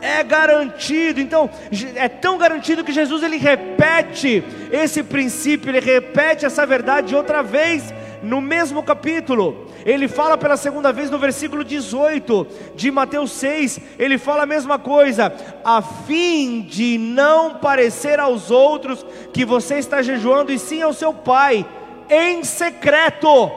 [0.00, 1.20] É garantido.
[1.20, 1.50] Então,
[1.94, 7.92] é tão garantido que Jesus ele repete esse princípio, ele repete essa verdade outra vez
[8.22, 9.66] no mesmo capítulo.
[9.86, 12.44] Ele fala pela segunda vez no versículo 18
[12.74, 15.32] de Mateus 6, ele fala a mesma coisa,
[15.64, 21.14] a fim de não parecer aos outros que você está jejuando, e sim ao seu
[21.14, 21.64] pai,
[22.10, 23.48] em secreto.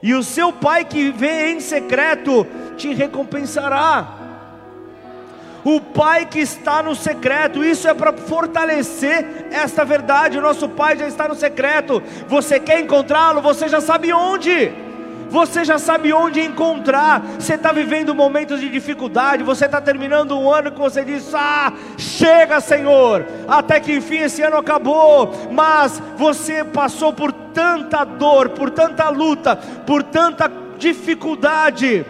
[0.00, 4.14] E o seu pai que vê em secreto te recompensará.
[5.64, 10.38] O Pai que está no secreto, isso é para fortalecer esta verdade.
[10.38, 12.00] O nosso Pai já está no secreto.
[12.28, 13.42] Você quer encontrá-lo?
[13.42, 14.72] Você já sabe onde.
[15.30, 17.20] Você já sabe onde encontrar.
[17.38, 19.42] Você está vivendo momentos de dificuldade.
[19.42, 23.26] Você está terminando um ano que você diz: Ah, chega, Senhor.
[23.46, 25.32] Até que enfim esse ano acabou.
[25.50, 32.04] Mas você passou por tanta dor, por tanta luta, por tanta dificuldade.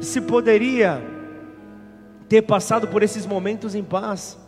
[0.00, 1.02] Se poderia
[2.28, 4.38] ter passado por esses momentos em paz.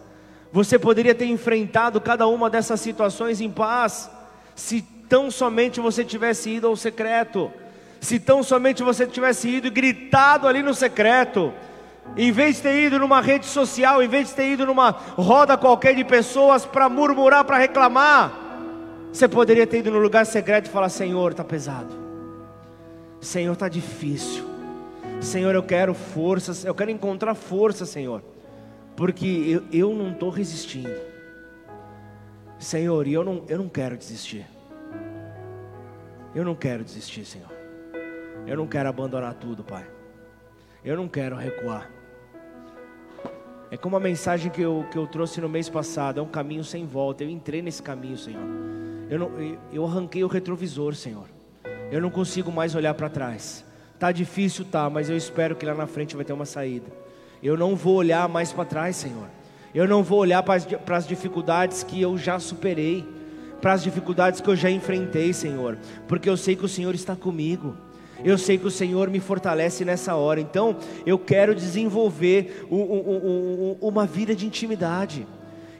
[0.53, 4.11] Você poderia ter enfrentado cada uma dessas situações em paz,
[4.55, 7.51] se tão somente você tivesse ido ao secreto,
[8.01, 11.53] se tão somente você tivesse ido e gritado ali no secreto,
[12.17, 15.57] em vez de ter ido numa rede social, em vez de ter ido numa roda
[15.57, 18.33] qualquer de pessoas para murmurar, para reclamar,
[19.13, 21.95] você poderia ter ido no lugar secreto e falar: Senhor, está pesado,
[23.21, 24.47] Senhor, está difícil.
[25.21, 28.23] Senhor, eu quero forças, eu quero encontrar força, Senhor,
[28.97, 30.95] porque eu, eu não estou resistindo.
[32.59, 34.47] Senhor, e eu não, eu não quero desistir.
[36.35, 37.48] Eu não quero desistir, Senhor.
[38.47, 39.85] Eu não quero abandonar tudo, Pai.
[40.85, 41.91] Eu não quero recuar.
[43.71, 46.65] É como a mensagem que eu, que eu trouxe no mês passado: é um caminho
[46.65, 47.25] sem volta.
[47.25, 48.43] Eu entrei nesse caminho, Senhor.
[49.11, 49.31] Eu, não,
[49.73, 51.27] eu, arranquei o retrovisor, Senhor.
[51.91, 53.65] Eu não consigo mais olhar para trás.
[53.99, 56.87] Tá difícil, tá, mas eu espero que lá na frente vai ter uma saída.
[57.43, 59.29] Eu não vou olhar mais para trás, Senhor.
[59.75, 63.07] Eu não vou olhar para as dificuldades que eu já superei,
[63.61, 67.15] para as dificuldades que eu já enfrentei, Senhor, porque eu sei que o Senhor está
[67.17, 67.77] comigo.
[68.25, 70.77] Eu sei que o Senhor me fortalece nessa hora, então
[71.07, 75.27] eu quero desenvolver um, um, um, uma vida de intimidade.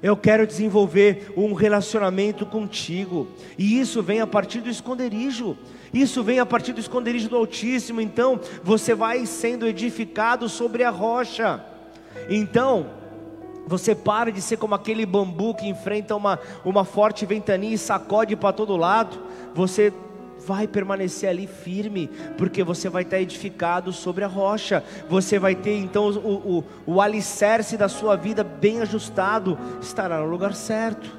[0.01, 3.27] Eu quero desenvolver um relacionamento contigo,
[3.59, 5.57] e isso vem a partir do esconderijo.
[5.93, 8.01] Isso vem a partir do esconderijo do Altíssimo.
[8.01, 11.65] Então, você vai sendo edificado sobre a rocha.
[12.29, 12.91] Então,
[13.67, 18.37] você para de ser como aquele bambu que enfrenta uma, uma forte ventania e sacode
[18.37, 19.19] para todo lado.
[19.55, 19.93] Você
[20.49, 22.09] vai permanecer ali firme,
[22.39, 24.83] porque você vai estar edificado sobre a rocha.
[25.07, 30.27] Você vai ter então o, o, o alicerce da sua vida bem ajustado, estará no
[30.27, 31.15] lugar certo.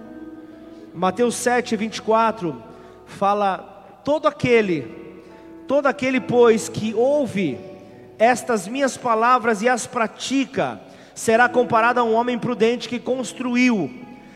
[0.95, 2.63] Mateus 7, 24
[3.05, 5.21] fala: todo aquele,
[5.67, 7.59] todo aquele, pois, que ouve
[8.17, 10.81] estas minhas palavras e as pratica,
[11.13, 13.91] será comparado a um homem prudente que construiu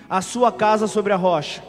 [0.08, 1.64] a sua casa sobre a rocha.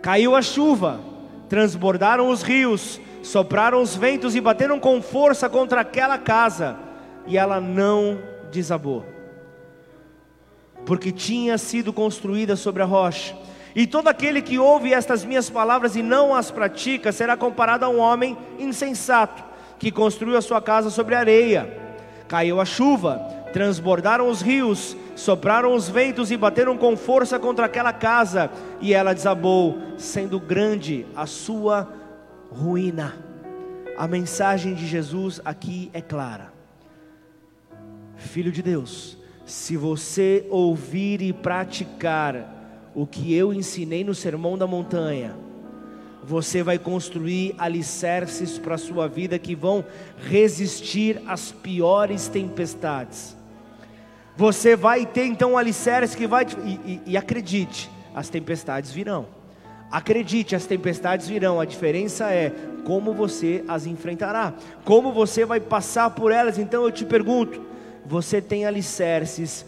[0.00, 1.12] Caiu a chuva,
[1.54, 6.76] transbordaram os rios, sopraram os ventos e bateram com força contra aquela casa,
[7.28, 8.18] e ela não
[8.50, 9.04] desabou,
[10.84, 13.36] porque tinha sido construída sobre a rocha.
[13.72, 17.88] E todo aquele que ouve estas minhas palavras e não as pratica será comparado a
[17.88, 19.44] um homem insensato
[19.78, 21.72] que construiu a sua casa sobre areia.
[22.26, 23.20] Caiu a chuva,
[23.52, 28.50] transbordaram os rios, sopraram os ventos e bateram com força contra aquela casa,
[28.80, 31.88] e ela desabou, sendo grande a sua
[32.50, 33.16] ruína.
[33.96, 36.52] A mensagem de Jesus aqui é clara.
[38.16, 44.66] Filho de Deus, se você ouvir e praticar o que eu ensinei no Sermão da
[44.66, 45.36] Montanha,
[46.22, 49.84] você vai construir alicerces para a sua vida que vão
[50.16, 53.33] resistir às piores tempestades.
[54.36, 56.46] Você vai ter então um alicerce que vai.
[56.64, 59.26] E, e, e acredite, as tempestades virão.
[59.90, 61.60] Acredite, as tempestades virão.
[61.60, 62.52] A diferença é
[62.84, 64.52] como você as enfrentará,
[64.84, 66.58] como você vai passar por elas.
[66.58, 67.62] Então eu te pergunto:
[68.04, 69.64] você tem alicerces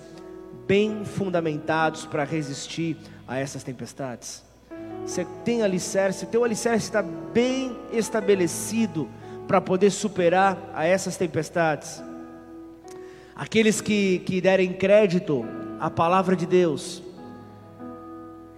[0.66, 4.44] bem fundamentados para resistir a essas tempestades?
[5.06, 9.08] Você tem alicerce, teu alicerce está bem estabelecido
[9.46, 12.02] para poder superar a essas tempestades.
[13.36, 15.44] Aqueles que, que derem crédito
[15.78, 17.02] à palavra de Deus,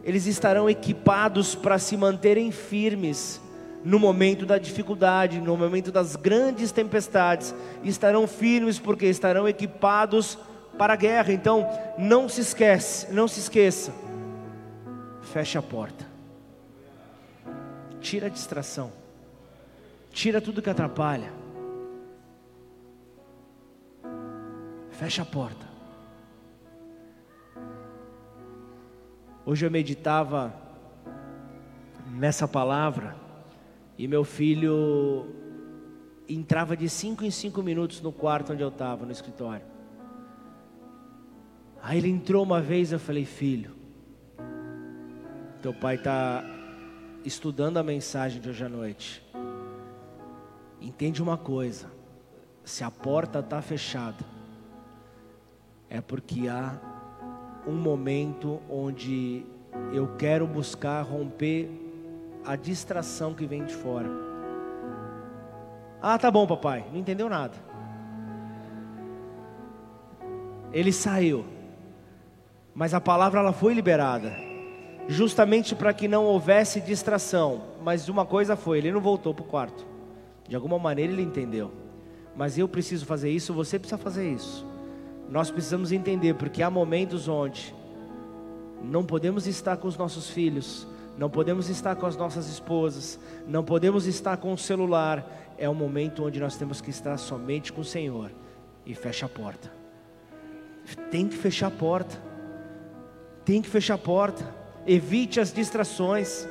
[0.04, 3.40] eles estarão equipados para se manterem firmes
[3.84, 10.38] no momento da dificuldade, no momento das grandes tempestades, estarão firmes porque estarão equipados
[10.76, 11.32] para a guerra.
[11.32, 11.66] Então,
[11.98, 13.92] não se esquece, não se esqueça.
[15.22, 16.06] Feche a porta.
[18.00, 18.92] Tira a distração.
[20.12, 21.32] Tira tudo que atrapalha.
[24.98, 25.64] Fecha a porta.
[29.46, 30.52] Hoje eu meditava
[32.10, 33.14] nessa palavra
[33.96, 35.32] e meu filho
[36.28, 39.64] entrava de cinco em cinco minutos no quarto onde eu estava, no escritório.
[41.80, 43.76] Aí ele entrou uma vez, eu falei, filho,
[45.62, 46.42] teu pai está
[47.24, 49.24] estudando a mensagem de hoje à noite,
[50.80, 51.88] entende uma coisa:
[52.64, 54.37] se a porta está fechada,
[55.88, 56.78] é porque há
[57.66, 59.44] um momento onde
[59.92, 61.70] eu quero buscar romper
[62.44, 64.08] a distração que vem de fora.
[66.00, 67.54] Ah, tá bom, papai, não entendeu nada.
[70.72, 71.44] Ele saiu,
[72.74, 74.48] mas a palavra ela foi liberada
[75.08, 77.62] justamente para que não houvesse distração.
[77.82, 79.86] Mas uma coisa foi, ele não voltou para o quarto.
[80.46, 81.72] De alguma maneira ele entendeu.
[82.36, 84.64] Mas eu preciso fazer isso, você precisa fazer isso.
[85.28, 87.74] Nós precisamos entender, porque há momentos onde
[88.82, 90.86] não podemos estar com os nossos filhos,
[91.18, 95.54] não podemos estar com as nossas esposas, não podemos estar com o celular.
[95.58, 98.30] É um momento onde nós temos que estar somente com o Senhor.
[98.86, 99.70] E fecha a porta.
[101.10, 102.16] Tem que fechar a porta.
[103.44, 106.48] Tem que fechar a porta evite as distrações.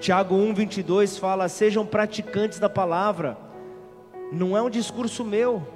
[0.00, 3.36] Tiago 1:22 fala: "Sejam praticantes da palavra".
[4.30, 5.66] Não é um discurso meu.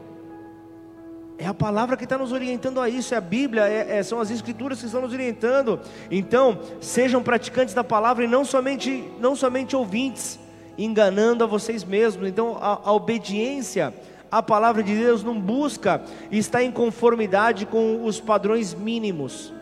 [1.37, 4.21] É a palavra que está nos orientando a isso, é a Bíblia, é, é, são
[4.21, 5.81] as Escrituras que estão nos orientando.
[6.11, 10.39] Então, sejam praticantes da palavra e não somente, não somente ouvintes,
[10.79, 12.29] enganando a vocês mesmos.
[12.29, 13.93] Então, a, a obediência
[14.31, 19.53] à palavra de Deus não busca estar em conformidade com os padrões mínimos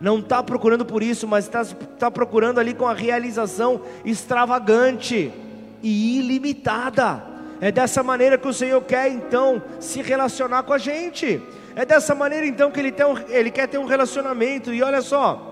[0.00, 1.62] não está procurando por isso, mas está
[1.98, 5.30] tá procurando ali com a realização extravagante
[5.82, 7.22] e ilimitada.
[7.60, 11.42] É dessa maneira que o Senhor quer então se relacionar com a gente.
[11.76, 14.72] É dessa maneira então que Ele, tem um, ele quer ter um relacionamento.
[14.72, 15.50] E olha só,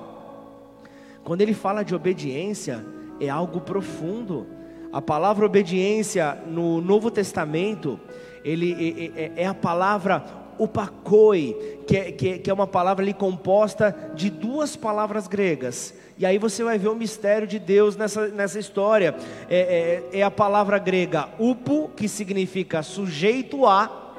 [1.22, 2.84] quando ele fala de obediência,
[3.20, 4.46] é algo profundo.
[4.90, 8.00] A palavra obediência no Novo Testamento,
[8.42, 10.24] ele é, é, é a palavra
[10.58, 15.94] upakoi, que é, que, que é uma palavra ali composta de duas palavras gregas.
[16.18, 19.14] E aí você vai ver o mistério de Deus nessa, nessa história.
[19.48, 24.14] É, é, é a palavra grega upo, que significa sujeito a,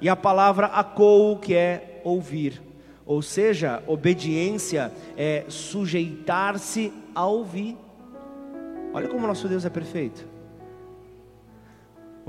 [0.00, 2.60] e a palavra akou, que é ouvir.
[3.06, 7.76] Ou seja, obediência é sujeitar-se a ouvir.
[8.92, 10.29] Olha como nosso Deus é perfeito.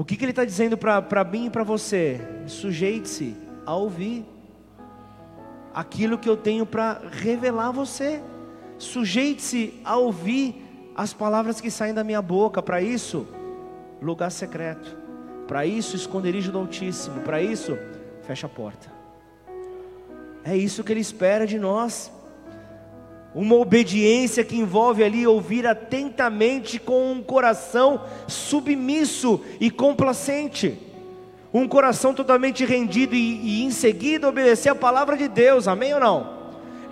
[0.01, 2.19] O que, que Ele está dizendo para mim e para você?
[2.47, 3.37] Sujeite-se
[3.67, 4.25] a ouvir
[5.75, 8.19] aquilo que eu tenho para revelar a você.
[8.79, 12.63] Sujeite-se a ouvir as palavras que saem da minha boca.
[12.63, 13.27] Para isso,
[14.01, 14.97] lugar secreto.
[15.47, 17.21] Para isso, esconderijo do Altíssimo.
[17.21, 17.77] Para isso,
[18.23, 18.91] fecha a porta.
[20.43, 22.11] É isso que Ele espera de nós.
[23.33, 30.77] Uma obediência que envolve ali ouvir atentamente com um coração submisso e complacente.
[31.53, 35.99] Um coração totalmente rendido e, e em seguida obedecer a palavra de Deus, amém ou
[35.99, 36.41] não?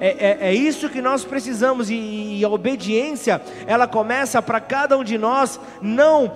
[0.01, 4.97] É, é, é, isso que nós precisamos, e, e a obediência, ela começa para cada
[4.97, 6.31] um de nós, não,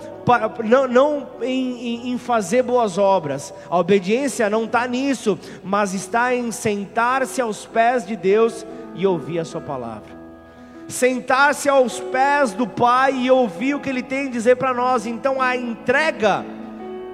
[0.66, 6.52] não, não em, em fazer boas obras, a obediência não está nisso, mas está em
[6.52, 8.66] sentar-se aos pés de Deus
[8.96, 10.24] e ouvir a Sua palavra.
[10.88, 15.06] Sentar-se aos pés do Pai e ouvir o que Ele tem a dizer para nós.
[15.06, 16.46] Então, a entrega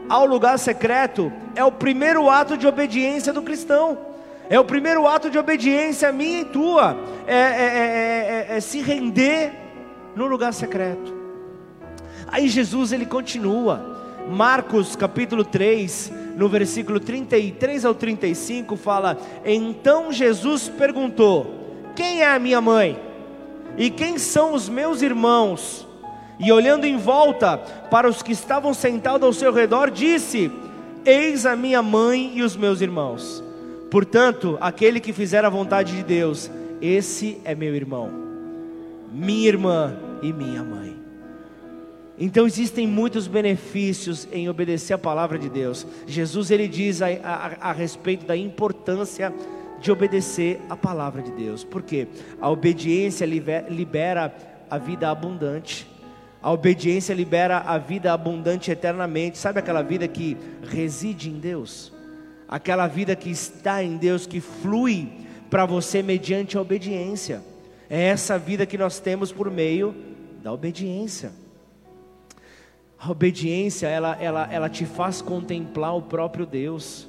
[0.10, 3.98] ao lugar secreto é o primeiro ato de obediência do cristão.
[4.50, 6.98] É o primeiro ato de obediência minha e tua.
[7.28, 9.54] É, é, é, é se render
[10.16, 11.14] no lugar secreto.
[12.28, 13.98] Aí Jesus ele continua.
[14.28, 21.59] Marcos capítulo 3, no versículo 33 ao 35, fala: Então Jesus perguntou:
[22.00, 22.98] quem é a minha mãe?
[23.78, 25.86] E quem são os meus irmãos?
[26.40, 27.58] E olhando em volta
[27.92, 30.50] para os que estavam sentados ao seu redor, disse:
[31.04, 33.44] Eis a minha mãe e os meus irmãos.
[33.92, 36.50] Portanto, aquele que fizer a vontade de Deus,
[36.82, 38.10] esse é meu irmão,
[39.12, 40.96] minha irmã e minha mãe.
[42.18, 45.86] Então existem muitos benefícios em obedecer a palavra de Deus.
[46.08, 49.34] Jesus ele diz a, a, a respeito da importância
[49.80, 51.64] de obedecer a palavra de Deus.
[51.64, 52.08] Porque
[52.40, 54.34] a obediência libera
[54.70, 55.88] a vida abundante.
[56.42, 59.38] A obediência libera a vida abundante eternamente.
[59.38, 61.92] Sabe aquela vida que reside em Deus?
[62.48, 65.10] Aquela vida que está em Deus, que flui
[65.50, 67.42] para você mediante a obediência.
[67.90, 69.96] É essa vida que nós temos por meio
[70.42, 71.32] da obediência.
[72.98, 77.09] A obediência, ela, ela, ela te faz contemplar o próprio Deus.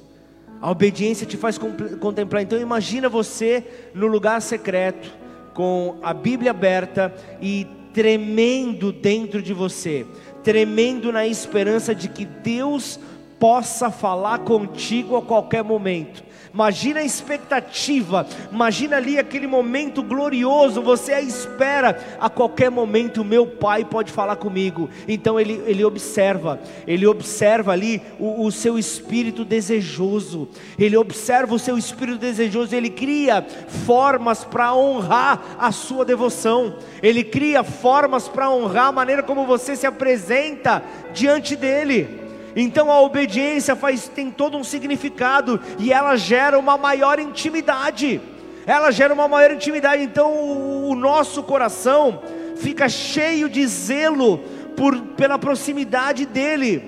[0.61, 2.43] A obediência te faz contemplar.
[2.43, 5.11] Então imagina você no lugar secreto,
[5.53, 10.05] com a Bíblia aberta e tremendo dentro de você,
[10.43, 12.99] tremendo na esperança de que Deus
[13.39, 16.23] possa falar contigo a qualquer momento.
[16.53, 23.85] Imagina a expectativa, imagina ali aquele momento glorioso, você espera, a qualquer momento meu pai
[23.85, 24.89] pode falar comigo.
[25.07, 31.59] Então ele, ele observa, ele observa ali o, o seu espírito desejoso, ele observa o
[31.59, 33.41] seu espírito desejoso, ele cria
[33.85, 39.77] formas para honrar a sua devoção, ele cria formas para honrar a maneira como você
[39.77, 40.83] se apresenta
[41.13, 42.20] diante dele.
[42.55, 48.21] Então a obediência faz, tem todo um significado e ela gera uma maior intimidade.
[48.65, 50.03] Ela gera uma maior intimidade.
[50.03, 52.21] Então o, o nosso coração
[52.57, 54.39] fica cheio de zelo
[54.75, 56.83] por, pela proximidade dele.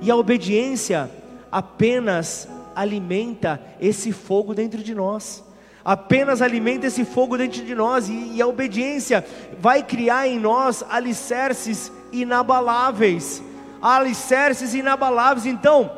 [0.00, 1.10] E a obediência
[1.50, 5.44] apenas alimenta esse fogo dentro de nós.
[5.84, 9.24] Apenas alimenta esse fogo dentro de nós, e, e a obediência
[9.58, 13.42] vai criar em nós alicerces inabaláveis
[13.80, 15.46] alicerces inabaláveis.
[15.46, 15.90] Então,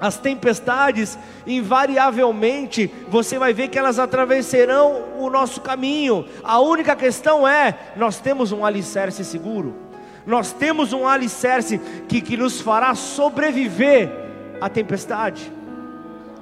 [0.00, 6.26] as tempestades, invariavelmente, você vai ver que elas atravessarão o nosso caminho.
[6.42, 9.74] A única questão é: nós temos um alicerce seguro,
[10.26, 14.10] nós temos um alicerce que, que nos fará sobreviver
[14.60, 15.52] à tempestade.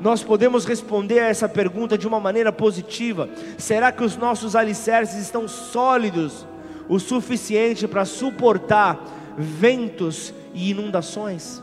[0.00, 5.22] Nós podemos responder a essa pergunta de uma maneira positiva: será que os nossos alicerces
[5.22, 6.46] estão sólidos
[6.88, 8.98] o suficiente para suportar
[9.38, 11.62] ventos e inundações?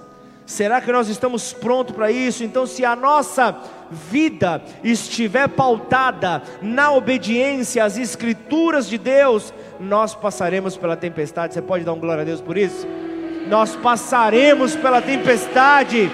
[0.49, 2.43] Será que nós estamos prontos para isso?
[2.43, 3.55] Então, se a nossa
[3.91, 11.53] vida estiver pautada na obediência às Escrituras de Deus, nós passaremos pela tempestade.
[11.53, 12.87] Você pode dar um glória a Deus por isso?
[13.47, 16.11] Nós passaremos pela tempestade.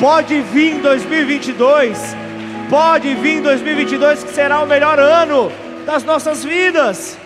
[0.00, 2.16] Pode vir 2022,
[2.68, 5.50] pode vir 2022 que será o melhor ano
[5.86, 7.16] das nossas vidas.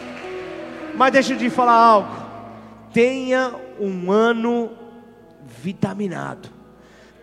[0.94, 2.14] Mas deixa eu te falar algo.
[2.92, 4.70] Tenha um ano
[5.62, 6.48] vitaminado.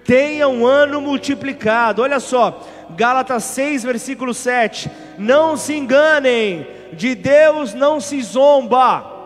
[0.04, 2.02] Tenha um ano multiplicado.
[2.02, 2.66] Olha só,
[2.96, 4.90] Gálatas 6, versículo 7.
[5.18, 9.18] Não se enganem, de Deus não se zomba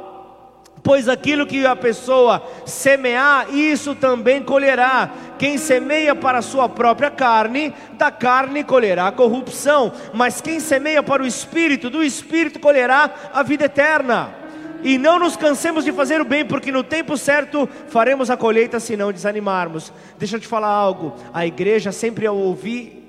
[0.83, 5.09] pois aquilo que a pessoa semear, isso também colherá.
[5.37, 11.23] Quem semeia para a sua própria carne, da carne colherá corrupção, mas quem semeia para
[11.23, 14.40] o espírito, do espírito colherá a vida eterna.
[14.83, 18.79] E não nos cansemos de fazer o bem, porque no tempo certo faremos a colheita
[18.79, 19.93] se não desanimarmos.
[20.17, 21.15] Deixa eu te falar algo.
[21.33, 23.01] A igreja sempre ao ouvir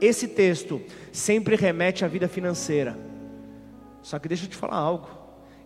[0.00, 0.80] esse texto,
[1.12, 2.96] sempre remete à vida financeira.
[4.02, 5.08] Só que deixa eu te falar algo.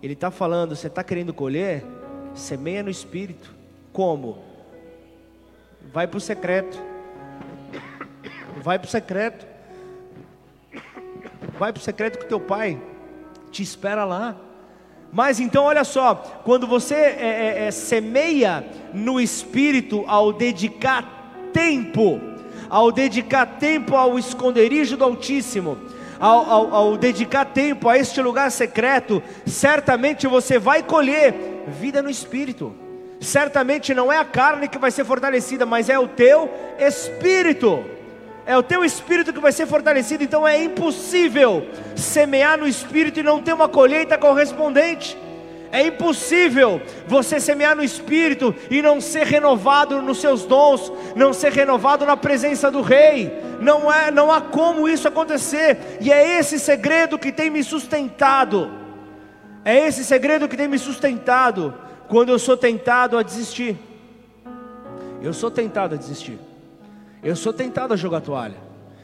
[0.03, 1.85] Ele está falando, você está querendo colher?
[2.35, 3.55] Semeia no espírito.
[3.93, 4.43] Como?
[5.93, 6.81] Vai para o secreto.
[8.63, 9.47] Vai para o secreto.
[11.59, 12.81] Vai para o secreto que teu pai
[13.51, 14.37] te espera lá.
[15.13, 22.21] Mas então olha só, quando você é, é, é, semeia no espírito ao dedicar tempo,
[22.69, 25.77] ao dedicar tempo ao esconderijo do Altíssimo,
[26.19, 31.35] ao, ao, ao dedicar tempo a este lugar secreto, certamente você vai colher
[31.81, 32.73] vida no espírito.
[33.21, 36.49] Certamente não é a carne que vai ser fortalecida, mas é o teu
[36.79, 37.85] espírito
[38.47, 41.67] é o teu espírito que vai ser fortalecido, então é impossível
[41.97, 45.17] semear no espírito e não ter uma colheita correspondente.
[45.73, 51.53] É impossível você semear no espírito e não ser renovado nos seus dons, não ser
[51.53, 53.33] renovado na presença do rei.
[53.61, 55.99] Não é, não há como isso acontecer.
[56.01, 58.69] E é esse segredo que tem me sustentado.
[59.65, 61.73] É esse segredo que tem me sustentado
[62.09, 63.77] quando eu sou tentado a desistir.
[65.23, 66.50] Eu sou tentado a desistir.
[67.23, 68.57] Eu sou tentado a jogar toalha.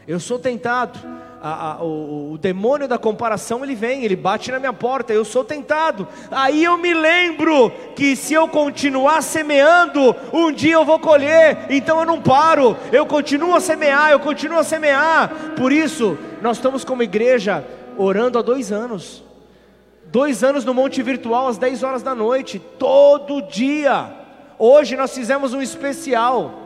[0.08, 0.98] Eu sou tentado.
[1.42, 5.12] A, a, o, o, demônio da comparação ele vem, ele bate na minha porta.
[5.12, 6.08] Eu sou tentado.
[6.30, 11.66] Aí eu me lembro que se eu continuar semeando, um dia eu vou colher.
[11.68, 12.76] Então eu não paro.
[12.90, 14.10] Eu continuo a semear.
[14.10, 15.54] Eu continuo a semear.
[15.56, 17.64] Por isso nós estamos como igreja
[17.98, 19.22] orando há dois anos.
[20.06, 24.08] Dois anos no Monte Virtual às 10 horas da noite, todo dia.
[24.56, 26.65] Hoje nós fizemos um especial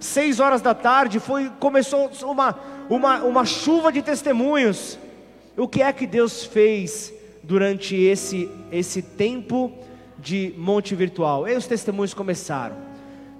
[0.00, 4.98] seis horas da tarde, foi, começou uma, uma, uma chuva de testemunhos.
[5.56, 9.72] O que é que Deus fez durante esse, esse tempo
[10.18, 11.48] de monte virtual?
[11.48, 12.76] E os testemunhos começaram.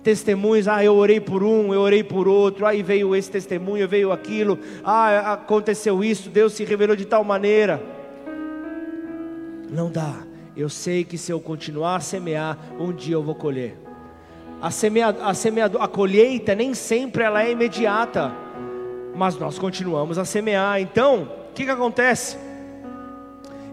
[0.03, 4.11] Testemunhos, ah, eu orei por um, eu orei por outro, aí veio esse testemunho, veio
[4.11, 7.83] aquilo, ah, aconteceu isso, Deus se revelou de tal maneira.
[9.71, 10.15] Não dá,
[10.57, 13.88] eu sei que se eu continuar a semear, um dia eu vou colher.
[14.61, 18.33] A, semea, a, semeado, a colheita nem sempre ela é imediata,
[19.15, 20.81] mas nós continuamos a semear.
[20.81, 22.37] Então, o que, que acontece?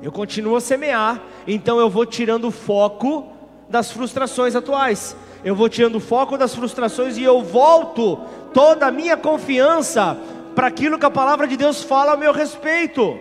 [0.01, 3.31] Eu continuo a semear, então eu vou tirando o foco
[3.67, 5.15] das frustrações atuais.
[5.43, 8.19] Eu vou tirando o foco das frustrações e eu volto
[8.53, 10.15] toda a minha confiança
[10.53, 13.19] para aquilo que a palavra de Deus fala a meu respeito.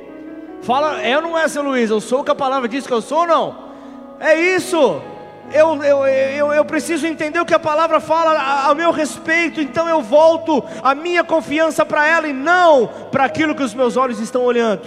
[0.60, 3.00] Fala, eu não é, seu Luiz, eu sou o que a palavra diz que eu
[3.00, 3.56] sou, não?
[4.20, 5.00] É isso
[5.52, 9.88] eu, eu, eu, eu preciso entender o que a palavra fala a, meu respeito, então
[9.88, 14.18] eu volto a minha confiança para ela e não para aquilo que os meus olhos
[14.18, 14.82] estão olhando,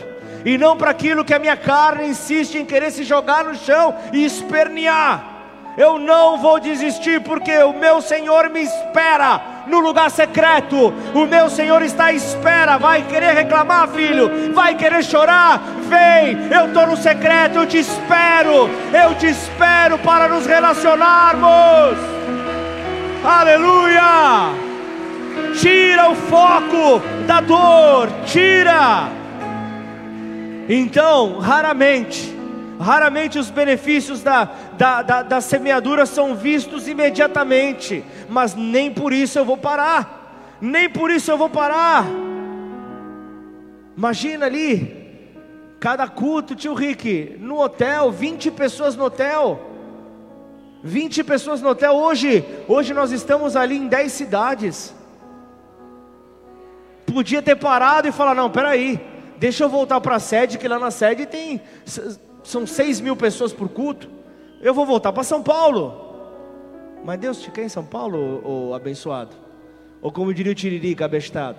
[0.45, 3.95] e não para aquilo que a minha carne insiste em querer se jogar no chão
[4.12, 5.36] e espernear.
[5.78, 10.91] Eu não vou desistir, porque o meu Senhor me espera no lugar secreto.
[11.13, 12.80] O meu Senhor está à espera.
[12.80, 14.51] Vai querer reclamar, filho?
[14.55, 15.61] Vai querer chorar?
[15.88, 18.67] Vem, eu estou no secreto, eu te espero.
[18.91, 21.99] Eu te espero para nos relacionarmos.
[23.23, 24.49] Aleluia!
[25.61, 29.09] Tira o foco da dor, tira.
[30.67, 32.36] Então, raramente
[32.80, 34.45] Raramente os benefícios da,
[34.78, 40.89] da, da, da semeadura são vistos imediatamente, mas nem por isso eu vou parar, nem
[40.89, 42.05] por isso eu vou parar.
[43.97, 45.07] Imagina ali,
[45.80, 49.59] cada culto, tio Rick, no hotel, 20 pessoas no hotel.
[50.84, 52.45] 20 pessoas no hotel hoje.
[52.67, 54.93] Hoje nós estamos ali em 10 cidades.
[57.07, 58.99] Podia ter parado e falar: não, peraí,
[59.38, 61.59] deixa eu voltar para a sede, que lá na sede tem
[62.47, 64.09] são seis mil pessoas por culto,
[64.61, 66.05] eu vou voltar para São Paulo.
[67.03, 69.35] Mas Deus te quer em São Paulo, ô, abençoado?
[70.01, 71.57] Ou como diria o Tiririca, abestado?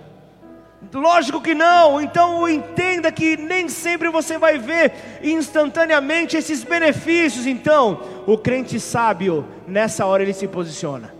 [0.91, 7.45] Lógico que não, então entenda que nem sempre você vai ver instantaneamente esses benefícios.
[7.45, 11.18] Então, o crente sábio, nessa hora ele se posiciona.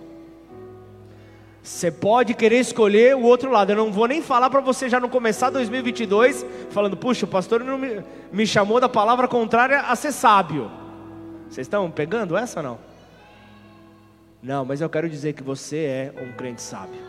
[1.70, 3.70] Você pode querer escolher o outro lado.
[3.72, 7.64] Eu não vou nem falar para você já não começar 2022 falando, puxa, o pastor
[7.64, 8.04] não me,
[8.34, 10.70] me chamou da palavra contrária a ser sábio.
[11.48, 12.80] Vocês estão pegando essa ou não?
[14.42, 17.00] Não, mas eu quero dizer que você é um crente sábio.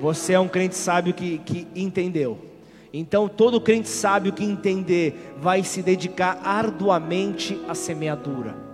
[0.00, 2.38] Você é um crente sábio que, que entendeu.
[2.94, 8.65] Então, todo crente sábio que entender vai se dedicar arduamente à semeadura.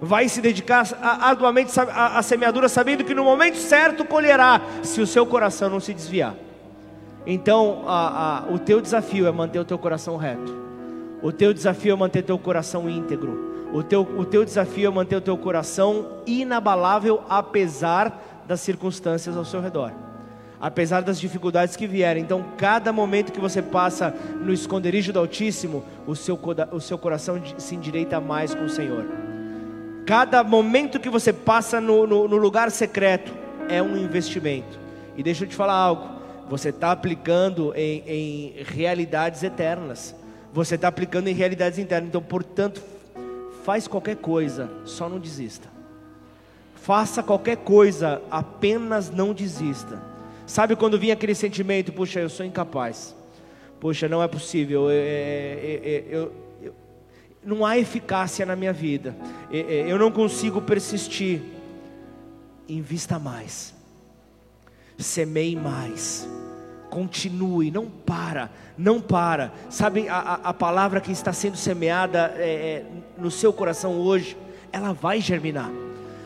[0.00, 5.26] Vai se dedicar arduamente à semeadura, sabendo que no momento certo colherá, se o seu
[5.26, 6.34] coração não se desviar.
[7.26, 10.56] Então, a, a, o teu desafio é manter o teu coração reto.
[11.22, 13.68] O teu desafio é manter teu coração íntegro.
[13.74, 19.44] O teu, o teu desafio é manter o teu coração inabalável, apesar das circunstâncias ao
[19.44, 19.92] seu redor
[20.60, 22.22] apesar das dificuldades que vierem.
[22.22, 26.38] Então, cada momento que você passa no esconderijo do Altíssimo, o seu,
[26.70, 29.06] o seu coração se endireita mais com o Senhor.
[30.10, 33.32] Cada momento que você passa no, no, no lugar secreto
[33.68, 34.76] é um investimento.
[35.16, 40.12] E deixa eu te falar algo: você está aplicando em, em realidades eternas,
[40.52, 42.08] você está aplicando em realidades internas.
[42.08, 42.82] Então, portanto,
[43.62, 45.68] faz qualquer coisa, só não desista.
[46.74, 50.02] Faça qualquer coisa, apenas não desista.
[50.44, 53.14] Sabe quando vinha aquele sentimento, puxa, eu sou incapaz.
[53.78, 54.90] Puxa, não é possível.
[54.90, 56.32] Eu, eu, eu,
[57.42, 59.16] não há eficácia na minha vida.
[59.50, 61.42] Eu não consigo persistir.
[62.68, 63.74] Invista mais.
[64.98, 66.28] Semeie mais.
[66.90, 69.52] Continue, não para, não para.
[69.68, 72.86] Sabe a, a palavra que está sendo semeada é, é,
[73.16, 74.36] no seu coração hoje,
[74.72, 75.70] ela vai germinar.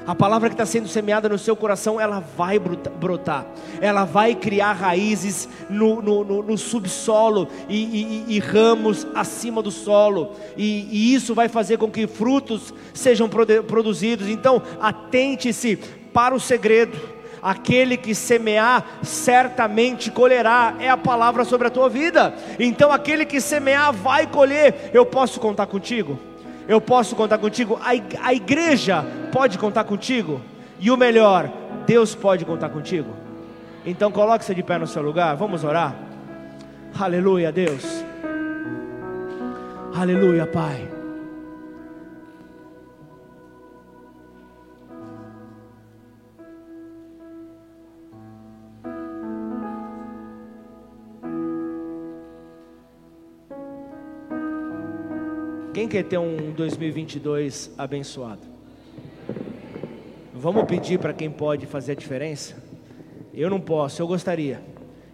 [0.07, 3.47] A palavra que está sendo semeada no seu coração, ela vai brotar,
[3.81, 9.71] ela vai criar raízes no, no, no, no subsolo e, e, e, ramos acima do
[9.71, 14.29] solo, e, e, isso vai fazer com que frutos sejam produzidos.
[14.29, 15.77] Então, atente-se
[16.13, 17.15] para o segredo.
[17.43, 22.35] Aquele que semear, certamente colherá, é a palavra sobre a tua vida.
[22.59, 24.91] Então, aquele que semear vai colher.
[24.95, 26.19] Eu posso contar contigo?
[26.67, 30.41] Eu posso contar contigo, a igreja pode contar contigo,
[30.81, 31.51] e o melhor,
[31.87, 33.11] Deus pode contar contigo.
[33.85, 35.95] Então coloque-se de pé no seu lugar, vamos orar.
[36.99, 38.05] Aleluia, Deus.
[39.95, 40.94] Aleluia, Pai.
[55.75, 58.43] Quem quer ter um 2022 abençoado?
[60.33, 62.63] Vamos pedir para quem pode fazer a diferença?
[63.35, 64.63] Eu não posso, eu gostaria.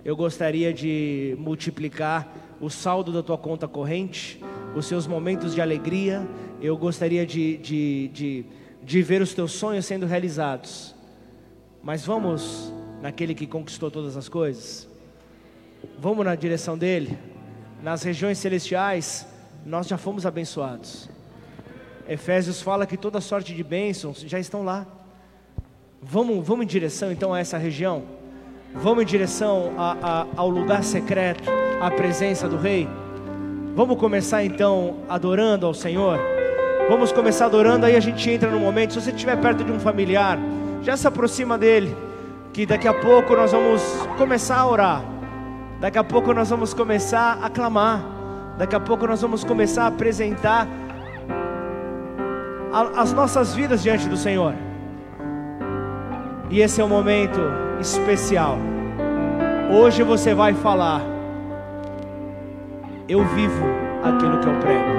[0.04, 2.30] Eu gostaria de multiplicar
[2.60, 4.38] o saldo da tua conta corrente,
[4.76, 6.28] os seus momentos de alegria.
[6.60, 8.44] Eu gostaria de, de, de,
[8.82, 10.94] de ver os teus sonhos sendo realizados.
[11.82, 14.86] Mas vamos naquele que conquistou todas as coisas?
[15.98, 17.16] Vamos na direção dele?
[17.82, 19.26] Nas regiões celestiais,
[19.64, 21.08] nós já fomos abençoados.
[22.08, 24.86] Efésios fala que toda sorte de bênçãos já estão lá.
[26.02, 28.02] Vamos, vamos em direção então a essa região.
[28.74, 31.48] Vamos em direção a, a, ao lugar secreto,
[31.80, 32.88] à presença do Rei.
[33.74, 36.18] Vamos começar então adorando ao Senhor.
[36.88, 38.94] Vamos começar adorando, aí a gente entra no momento.
[38.94, 40.38] Se você estiver perto de um familiar,
[40.82, 41.96] já se aproxima dele,
[42.52, 43.82] que daqui a pouco nós vamos
[44.18, 45.04] começar a orar.
[45.80, 48.19] Daqui a pouco nós vamos começar a clamar.
[48.60, 50.68] Daqui a pouco nós vamos começar a apresentar
[52.94, 54.52] as nossas vidas diante do Senhor.
[56.50, 57.40] E esse é um momento
[57.80, 58.58] especial.
[59.72, 61.00] Hoje você vai falar:
[63.08, 63.64] Eu vivo
[64.04, 64.90] aquilo que eu prego.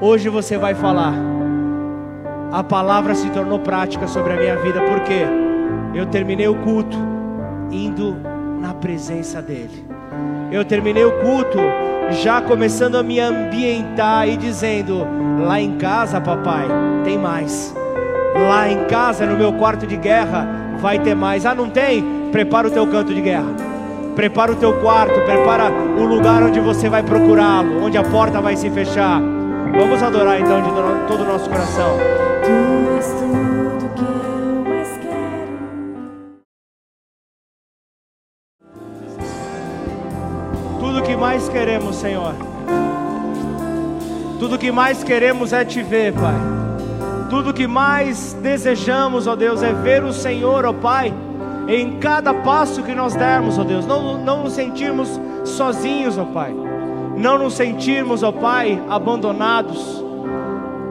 [0.00, 1.12] Hoje você vai falar:
[2.50, 5.26] A palavra se tornou prática sobre a minha vida, porque
[5.94, 6.96] eu terminei o culto
[7.70, 8.16] indo
[8.62, 9.84] na presença dEle.
[10.50, 11.58] Eu terminei o culto
[12.10, 15.06] já começando a me ambientar e dizendo:
[15.44, 16.66] lá em casa, papai,
[17.04, 17.74] tem mais.
[18.48, 20.46] Lá em casa, no meu quarto de guerra,
[20.78, 21.46] vai ter mais.
[21.46, 22.28] Ah, não tem?
[22.30, 23.48] Prepara o teu canto de guerra.
[24.14, 28.56] Prepara o teu quarto, prepara o lugar onde você vai procurá-lo, onde a porta vai
[28.56, 29.20] se fechar.
[29.76, 30.70] Vamos adorar então de
[31.06, 31.96] todo o nosso coração.
[41.36, 42.34] Mais queremos, Senhor.
[44.38, 46.34] Tudo que mais queremos é te ver, Pai.
[47.28, 51.12] Tudo que mais desejamos, ó Deus, é ver o Senhor, ó Pai,
[51.68, 53.84] em cada passo que nós dermos, ó Deus.
[53.84, 56.54] Não, não nos sentirmos sozinhos, ó Pai.
[57.18, 60.02] Não nos sentirmos, ó Pai, abandonados,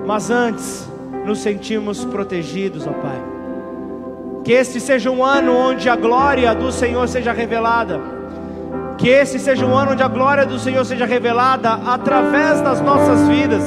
[0.05, 0.87] mas antes
[1.25, 3.19] nos sentirmos protegidos, ó Pai.
[4.43, 8.14] Que este seja um ano onde a glória do Senhor seja revelada
[8.97, 13.27] que esse seja um ano onde a glória do Senhor seja revelada através das nossas
[13.27, 13.63] vidas.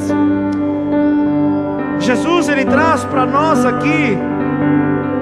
[2.01, 4.17] Jesus ele traz para nós aqui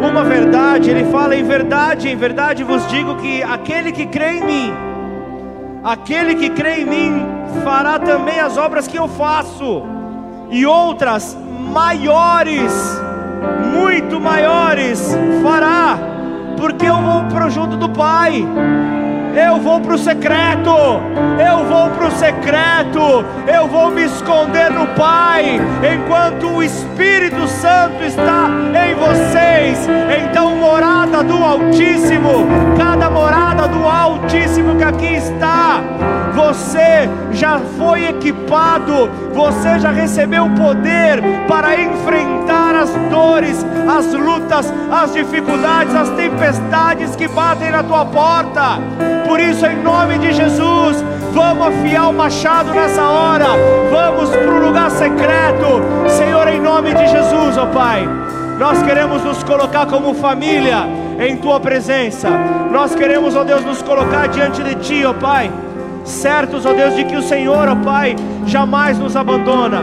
[0.00, 4.44] uma verdade, ele fala em verdade, em verdade vos digo que aquele que crê em
[4.44, 4.74] mim,
[5.82, 7.26] aquele que crê em mim
[7.64, 9.82] fará também as obras que eu faço,
[10.50, 11.36] e outras
[11.72, 12.72] maiores,
[13.74, 15.98] muito maiores fará,
[16.56, 18.46] porque eu vou para junto do Pai.
[19.36, 24.86] Eu vou para o secreto, eu vou para o secreto, eu vou me esconder no
[24.94, 25.60] Pai,
[25.94, 28.48] enquanto o Espírito Santo está
[28.88, 29.86] em vocês.
[30.24, 32.46] Então, morada do Altíssimo,
[32.78, 35.82] cada morada do Altíssimo que aqui está,
[36.34, 45.12] você já foi equipado, você já recebeu poder para enfrentar as dores, as lutas, as
[45.12, 48.80] dificuldades, as tempestades que batem na tua porta
[49.26, 53.46] por isso, em nome de Jesus, vamos afiar o machado nessa hora.
[53.90, 55.82] Vamos para o lugar secreto.
[56.08, 58.08] Senhor, em nome de Jesus, ó oh Pai.
[58.58, 60.86] Nós queremos nos colocar como família
[61.18, 62.30] em tua presença.
[62.70, 65.50] Nós queremos, ó oh Deus, nos colocar diante de ti, ó oh Pai
[66.06, 69.82] certos, ó Deus, de que o Senhor, ó Pai, jamais nos abandona,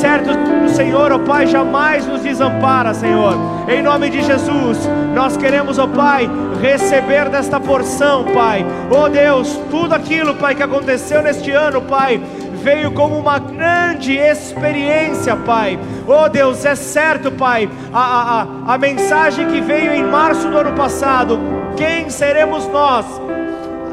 [0.00, 3.34] certos o Senhor, ó Pai, jamais nos desampara, Senhor.
[3.68, 6.30] Em nome de Jesus, nós queremos, ó Pai,
[6.62, 8.64] receber desta porção, Pai.
[8.90, 12.20] Ó Deus, tudo aquilo, Pai, que aconteceu neste ano, Pai,
[12.62, 15.78] veio como uma grande experiência, Pai.
[16.06, 20.72] Oh Deus, é certo, Pai, a, a, a mensagem que veio em março do ano
[20.72, 21.38] passado:
[21.76, 23.04] quem seremos nós?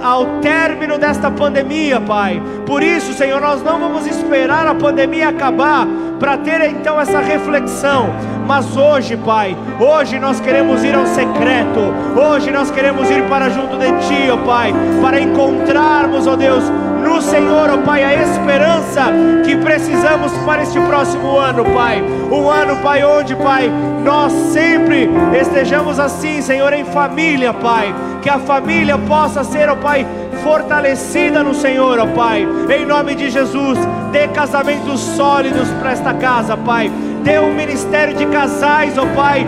[0.03, 2.41] Ao término desta pandemia, Pai.
[2.65, 5.87] Por isso, Senhor, nós não vamos esperar a pandemia acabar
[6.19, 8.09] para ter então essa reflexão.
[8.47, 11.79] Mas hoje, Pai, hoje nós queremos ir ao secreto.
[12.15, 16.63] Hoje nós queremos ir para junto de Ti, ó Pai, para encontrarmos, ó Deus,
[17.01, 19.11] no Senhor, ó Pai, a esperança
[19.45, 22.01] que precisamos para este próximo ano, Pai.
[22.01, 23.69] Um ano, Pai, onde, Pai,
[24.03, 27.93] nós sempre estejamos assim, Senhor, em família, Pai.
[28.21, 30.05] Que a família possa ser, ó Pai,
[30.43, 32.47] fortalecida no Senhor, ó Pai.
[32.69, 33.77] Em nome de Jesus,
[34.11, 36.91] dê casamentos sólidos para esta casa, Pai.
[37.23, 39.45] Dê um ministério de casais, ó Pai,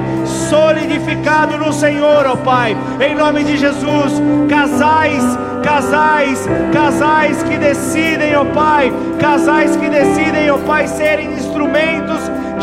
[0.49, 2.77] solidificado no Senhor, ó Pai.
[3.01, 5.23] Em nome de Jesus, casais,
[5.63, 12.12] casais, casais que decidem, ó Pai, casais que decidem, ó Pai, serem instrumentos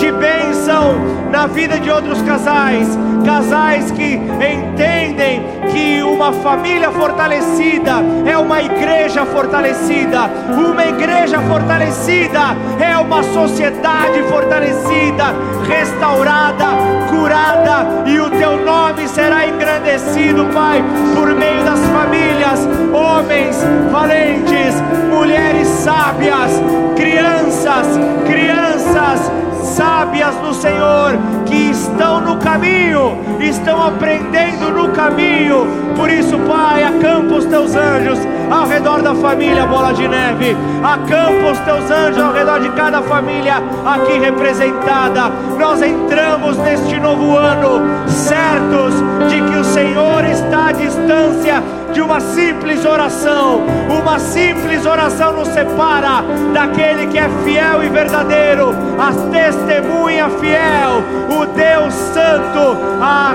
[0.00, 0.94] de bênção
[1.30, 2.88] na vida de outros casais,
[3.22, 10.22] casais que entendem que uma família fortalecida é uma igreja fortalecida,
[10.56, 12.40] uma igreja fortalecida
[12.80, 15.34] é uma sociedade fortalecida,
[15.68, 16.64] restaurada,
[17.10, 20.82] curada, e o teu nome será engrandecido, Pai,
[21.14, 24.80] por meio das famílias, homens valentes,
[25.10, 26.52] mulheres sábias,
[26.96, 27.86] crianças,
[28.26, 31.18] crianças sábias no Senhor,
[31.50, 35.66] que estão no caminho, estão aprendendo no caminho.
[35.96, 41.50] Por isso, Pai, acampa os teus anjos ao redor da família Bola de Neve, acampa
[41.50, 45.30] os teus anjos ao redor de cada família aqui representada.
[45.58, 48.94] Nós entramos neste novo ano certos
[49.28, 53.62] de que o Senhor está à distância de uma simples oração.
[53.88, 56.22] Uma simples oração nos separa
[56.52, 61.02] daquele que é fiel e verdadeiro, a testemunha fiel,
[61.39, 63.34] o Deus Santo, a,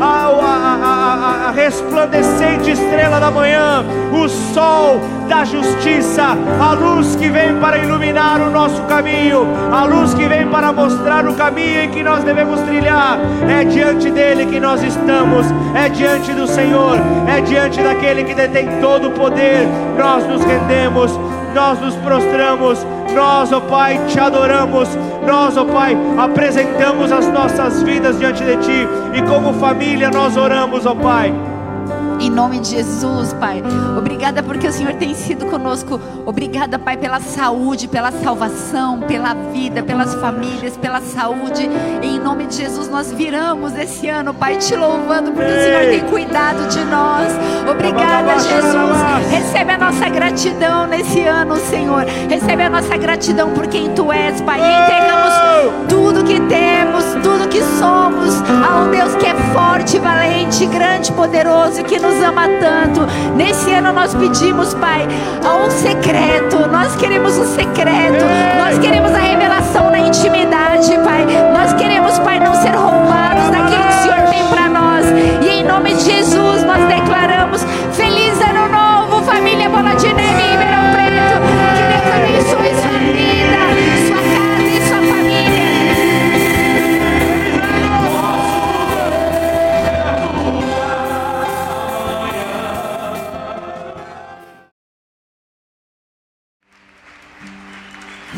[0.00, 7.58] a, a, a resplandecente estrela da manhã, o sol da justiça, a luz que vem
[7.60, 12.02] para iluminar o nosso caminho, a luz que vem para mostrar o caminho em que
[12.02, 13.18] nós devemos trilhar.
[13.48, 18.68] É diante dele que nós estamos, é diante do Senhor, é diante daquele que detém
[18.80, 19.66] todo o poder.
[19.98, 21.18] Nós nos rendemos,
[21.54, 22.84] nós nos prostramos,
[23.14, 24.88] nós, ó Pai, te adoramos,
[25.24, 30.84] nós, ó Pai, apresentamos as nossas vidas diante de Ti e como família nós oramos,
[30.84, 31.32] ó Pai.
[32.20, 33.62] Em nome de Jesus, Pai.
[33.96, 36.00] Obrigada porque o Senhor tem sido conosco.
[36.24, 41.68] Obrigada, Pai, pela saúde, pela salvação, pela vida, pelas famílias, pela saúde.
[42.02, 46.00] Em nome de Jesus, nós viramos esse ano, Pai, te louvando porque o Senhor tem
[46.08, 47.32] cuidado de nós.
[47.70, 49.30] Obrigada, Jesus.
[49.30, 52.04] Recebe a nossa gratidão nesse ano, Senhor.
[52.28, 54.60] Recebe a nossa gratidão por quem Tu és, Pai.
[54.60, 55.34] E entregamos
[55.88, 58.34] tudo que temos, tudo que somos
[58.66, 63.06] a um Deus que é forte, valente, grande, poderoso e que nos ama tanto.
[63.34, 65.06] Nesse ano nós pedimos, Pai,
[65.42, 66.68] um secreto.
[66.70, 68.24] Nós queremos um secreto.
[68.58, 71.26] Nós queremos a revelação na intimidade, Pai.
[71.52, 75.06] Nós queremos, Pai, não ser roubados daquilo que o Senhor tem para nós.
[75.42, 77.03] E em nome de Jesus nós declaramos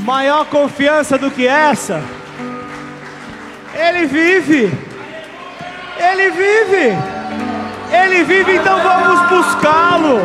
[0.07, 2.01] Maior confiança do que essa?
[3.75, 4.73] Ele vive.
[5.99, 6.97] Ele vive.
[7.93, 10.21] Ele vive, então vamos buscá-lo.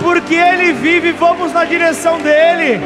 [0.00, 2.80] Porque ele vive, vamos na direção dele.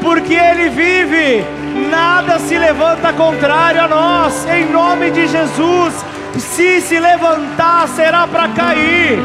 [0.00, 1.44] Porque ele vive,
[1.90, 4.46] nada se levanta contrário a nós.
[4.46, 5.92] Em nome de Jesus,
[6.38, 9.18] se se levantar, será para cair.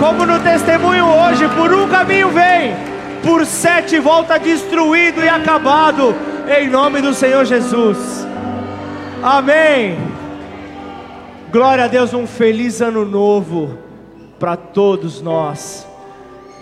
[0.00, 2.93] Como no testemunho hoje, por um caminho vem,
[3.24, 6.14] por sete volta destruído e acabado.
[6.46, 8.26] Em nome do Senhor Jesus.
[9.22, 9.96] Amém.
[11.50, 13.78] Glória a Deus, um feliz ano novo
[14.38, 15.86] para todos nós.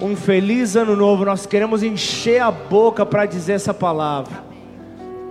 [0.01, 1.25] Um feliz ano novo.
[1.25, 4.45] Nós queremos encher a boca para dizer essa palavra.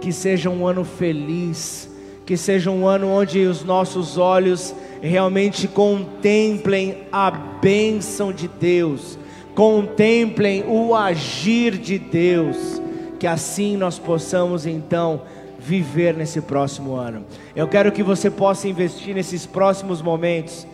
[0.02, 1.90] Que seja um ano feliz,
[2.26, 9.18] que seja um ano onde os nossos olhos realmente contemplem a bênção de Deus,
[9.56, 12.82] contemplem o agir de Deus,
[13.20, 15.22] que assim nós possamos então
[15.60, 17.24] viver nesse próximo ano.
[17.56, 20.66] Eu quero que você possa investir nesses próximos momentos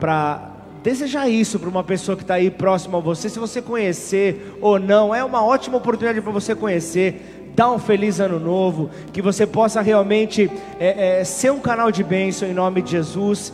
[0.00, 0.50] para
[0.82, 3.28] desejar isso para uma pessoa que está aí próxima a você.
[3.28, 7.52] Se você conhecer ou não, é uma ótima oportunidade para você conhecer.
[7.54, 10.50] Dá um feliz ano novo, que você possa realmente
[10.80, 13.52] é, é, ser um canal de bênção em nome de Jesus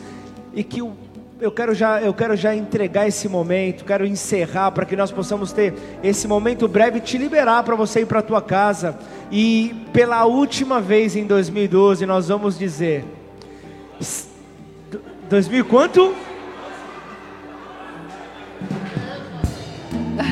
[0.55, 0.93] e que o
[1.41, 5.53] eu quero já, eu quero já entregar esse momento, quero encerrar para que nós possamos
[5.53, 5.73] ter
[6.03, 8.99] esse momento breve te liberar para você ir para a tua casa.
[9.33, 13.05] E pela última vez em 2012 nós vamos dizer
[15.31, 16.15] 2000 quanto?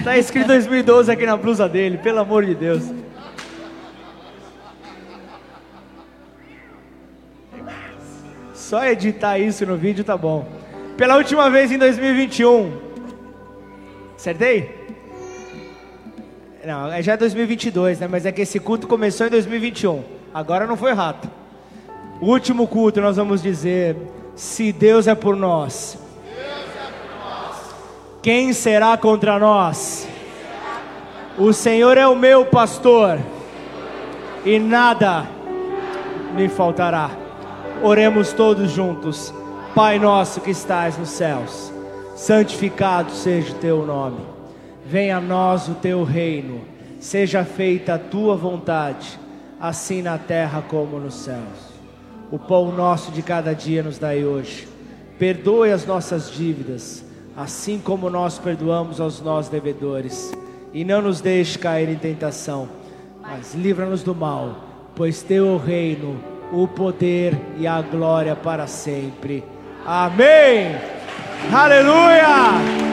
[0.04, 2.82] Tá escrito 2012 aqui na blusa dele, pelo amor de Deus.
[8.52, 10.57] Só editar isso no vídeo tá bom.
[10.98, 12.72] Pela última vez em 2021.
[14.16, 14.88] Acertei?
[16.66, 18.08] Não, é já 2022, né?
[18.10, 20.02] Mas é que esse culto começou em 2021.
[20.34, 21.30] Agora não foi rato.
[22.20, 23.96] O último culto nós vamos dizer:
[24.34, 25.96] se Deus é por nós,
[28.20, 30.08] quem será contra nós?
[31.38, 33.20] O Senhor é o meu pastor
[34.44, 35.24] e nada
[36.34, 37.08] me faltará.
[37.84, 39.37] Oremos todos juntos.
[39.78, 41.72] Pai nosso que estás nos céus,
[42.16, 44.18] santificado seja o teu nome.
[44.84, 46.62] Venha a nós o teu reino.
[46.98, 49.16] Seja feita a tua vontade,
[49.60, 51.78] assim na terra como nos céus.
[52.28, 54.66] O pão nosso de cada dia nos dai hoje.
[55.16, 57.04] Perdoe as nossas dívidas,
[57.36, 60.32] assim como nós perdoamos aos nossos devedores.
[60.74, 62.68] E não nos deixe cair em tentação,
[63.22, 64.56] mas livra-nos do mal,
[64.96, 66.18] pois teu é o reino,
[66.52, 69.44] o poder e a glória para sempre.
[69.86, 70.76] Amém.
[71.52, 72.88] Aleluia.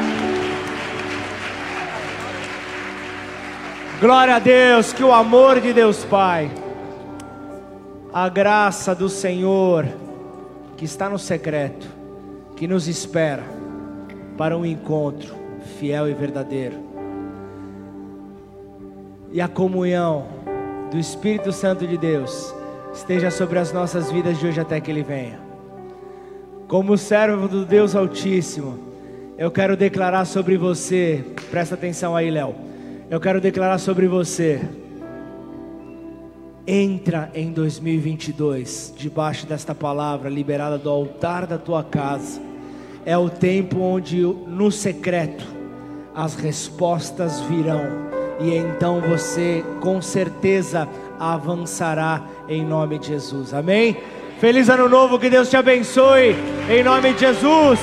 [4.00, 6.52] Glória a Deus, que o amor de Deus Pai,
[8.14, 9.86] a graça do Senhor,
[10.76, 11.88] que está no secreto,
[12.56, 13.44] que nos espera
[14.38, 15.36] para um encontro
[15.80, 16.78] fiel e verdadeiro,
[19.32, 20.28] e a comunhão
[20.92, 22.54] do Espírito Santo de Deus
[22.94, 25.45] esteja sobre as nossas vidas de hoje até que Ele venha.
[26.68, 28.80] Como servo do Deus Altíssimo,
[29.38, 32.56] eu quero declarar sobre você, presta atenção aí, Léo.
[33.08, 34.60] Eu quero declarar sobre você.
[36.66, 42.42] Entra em 2022 debaixo desta palavra liberada do altar da tua casa.
[43.06, 45.46] É o tempo onde no secreto
[46.16, 48.06] as respostas virão
[48.40, 50.90] e então você com certeza
[51.20, 53.54] avançará em nome de Jesus.
[53.54, 53.98] Amém?
[54.46, 56.36] Feliz ano novo, que Deus te abençoe.
[56.70, 57.80] Em nome de Jesus.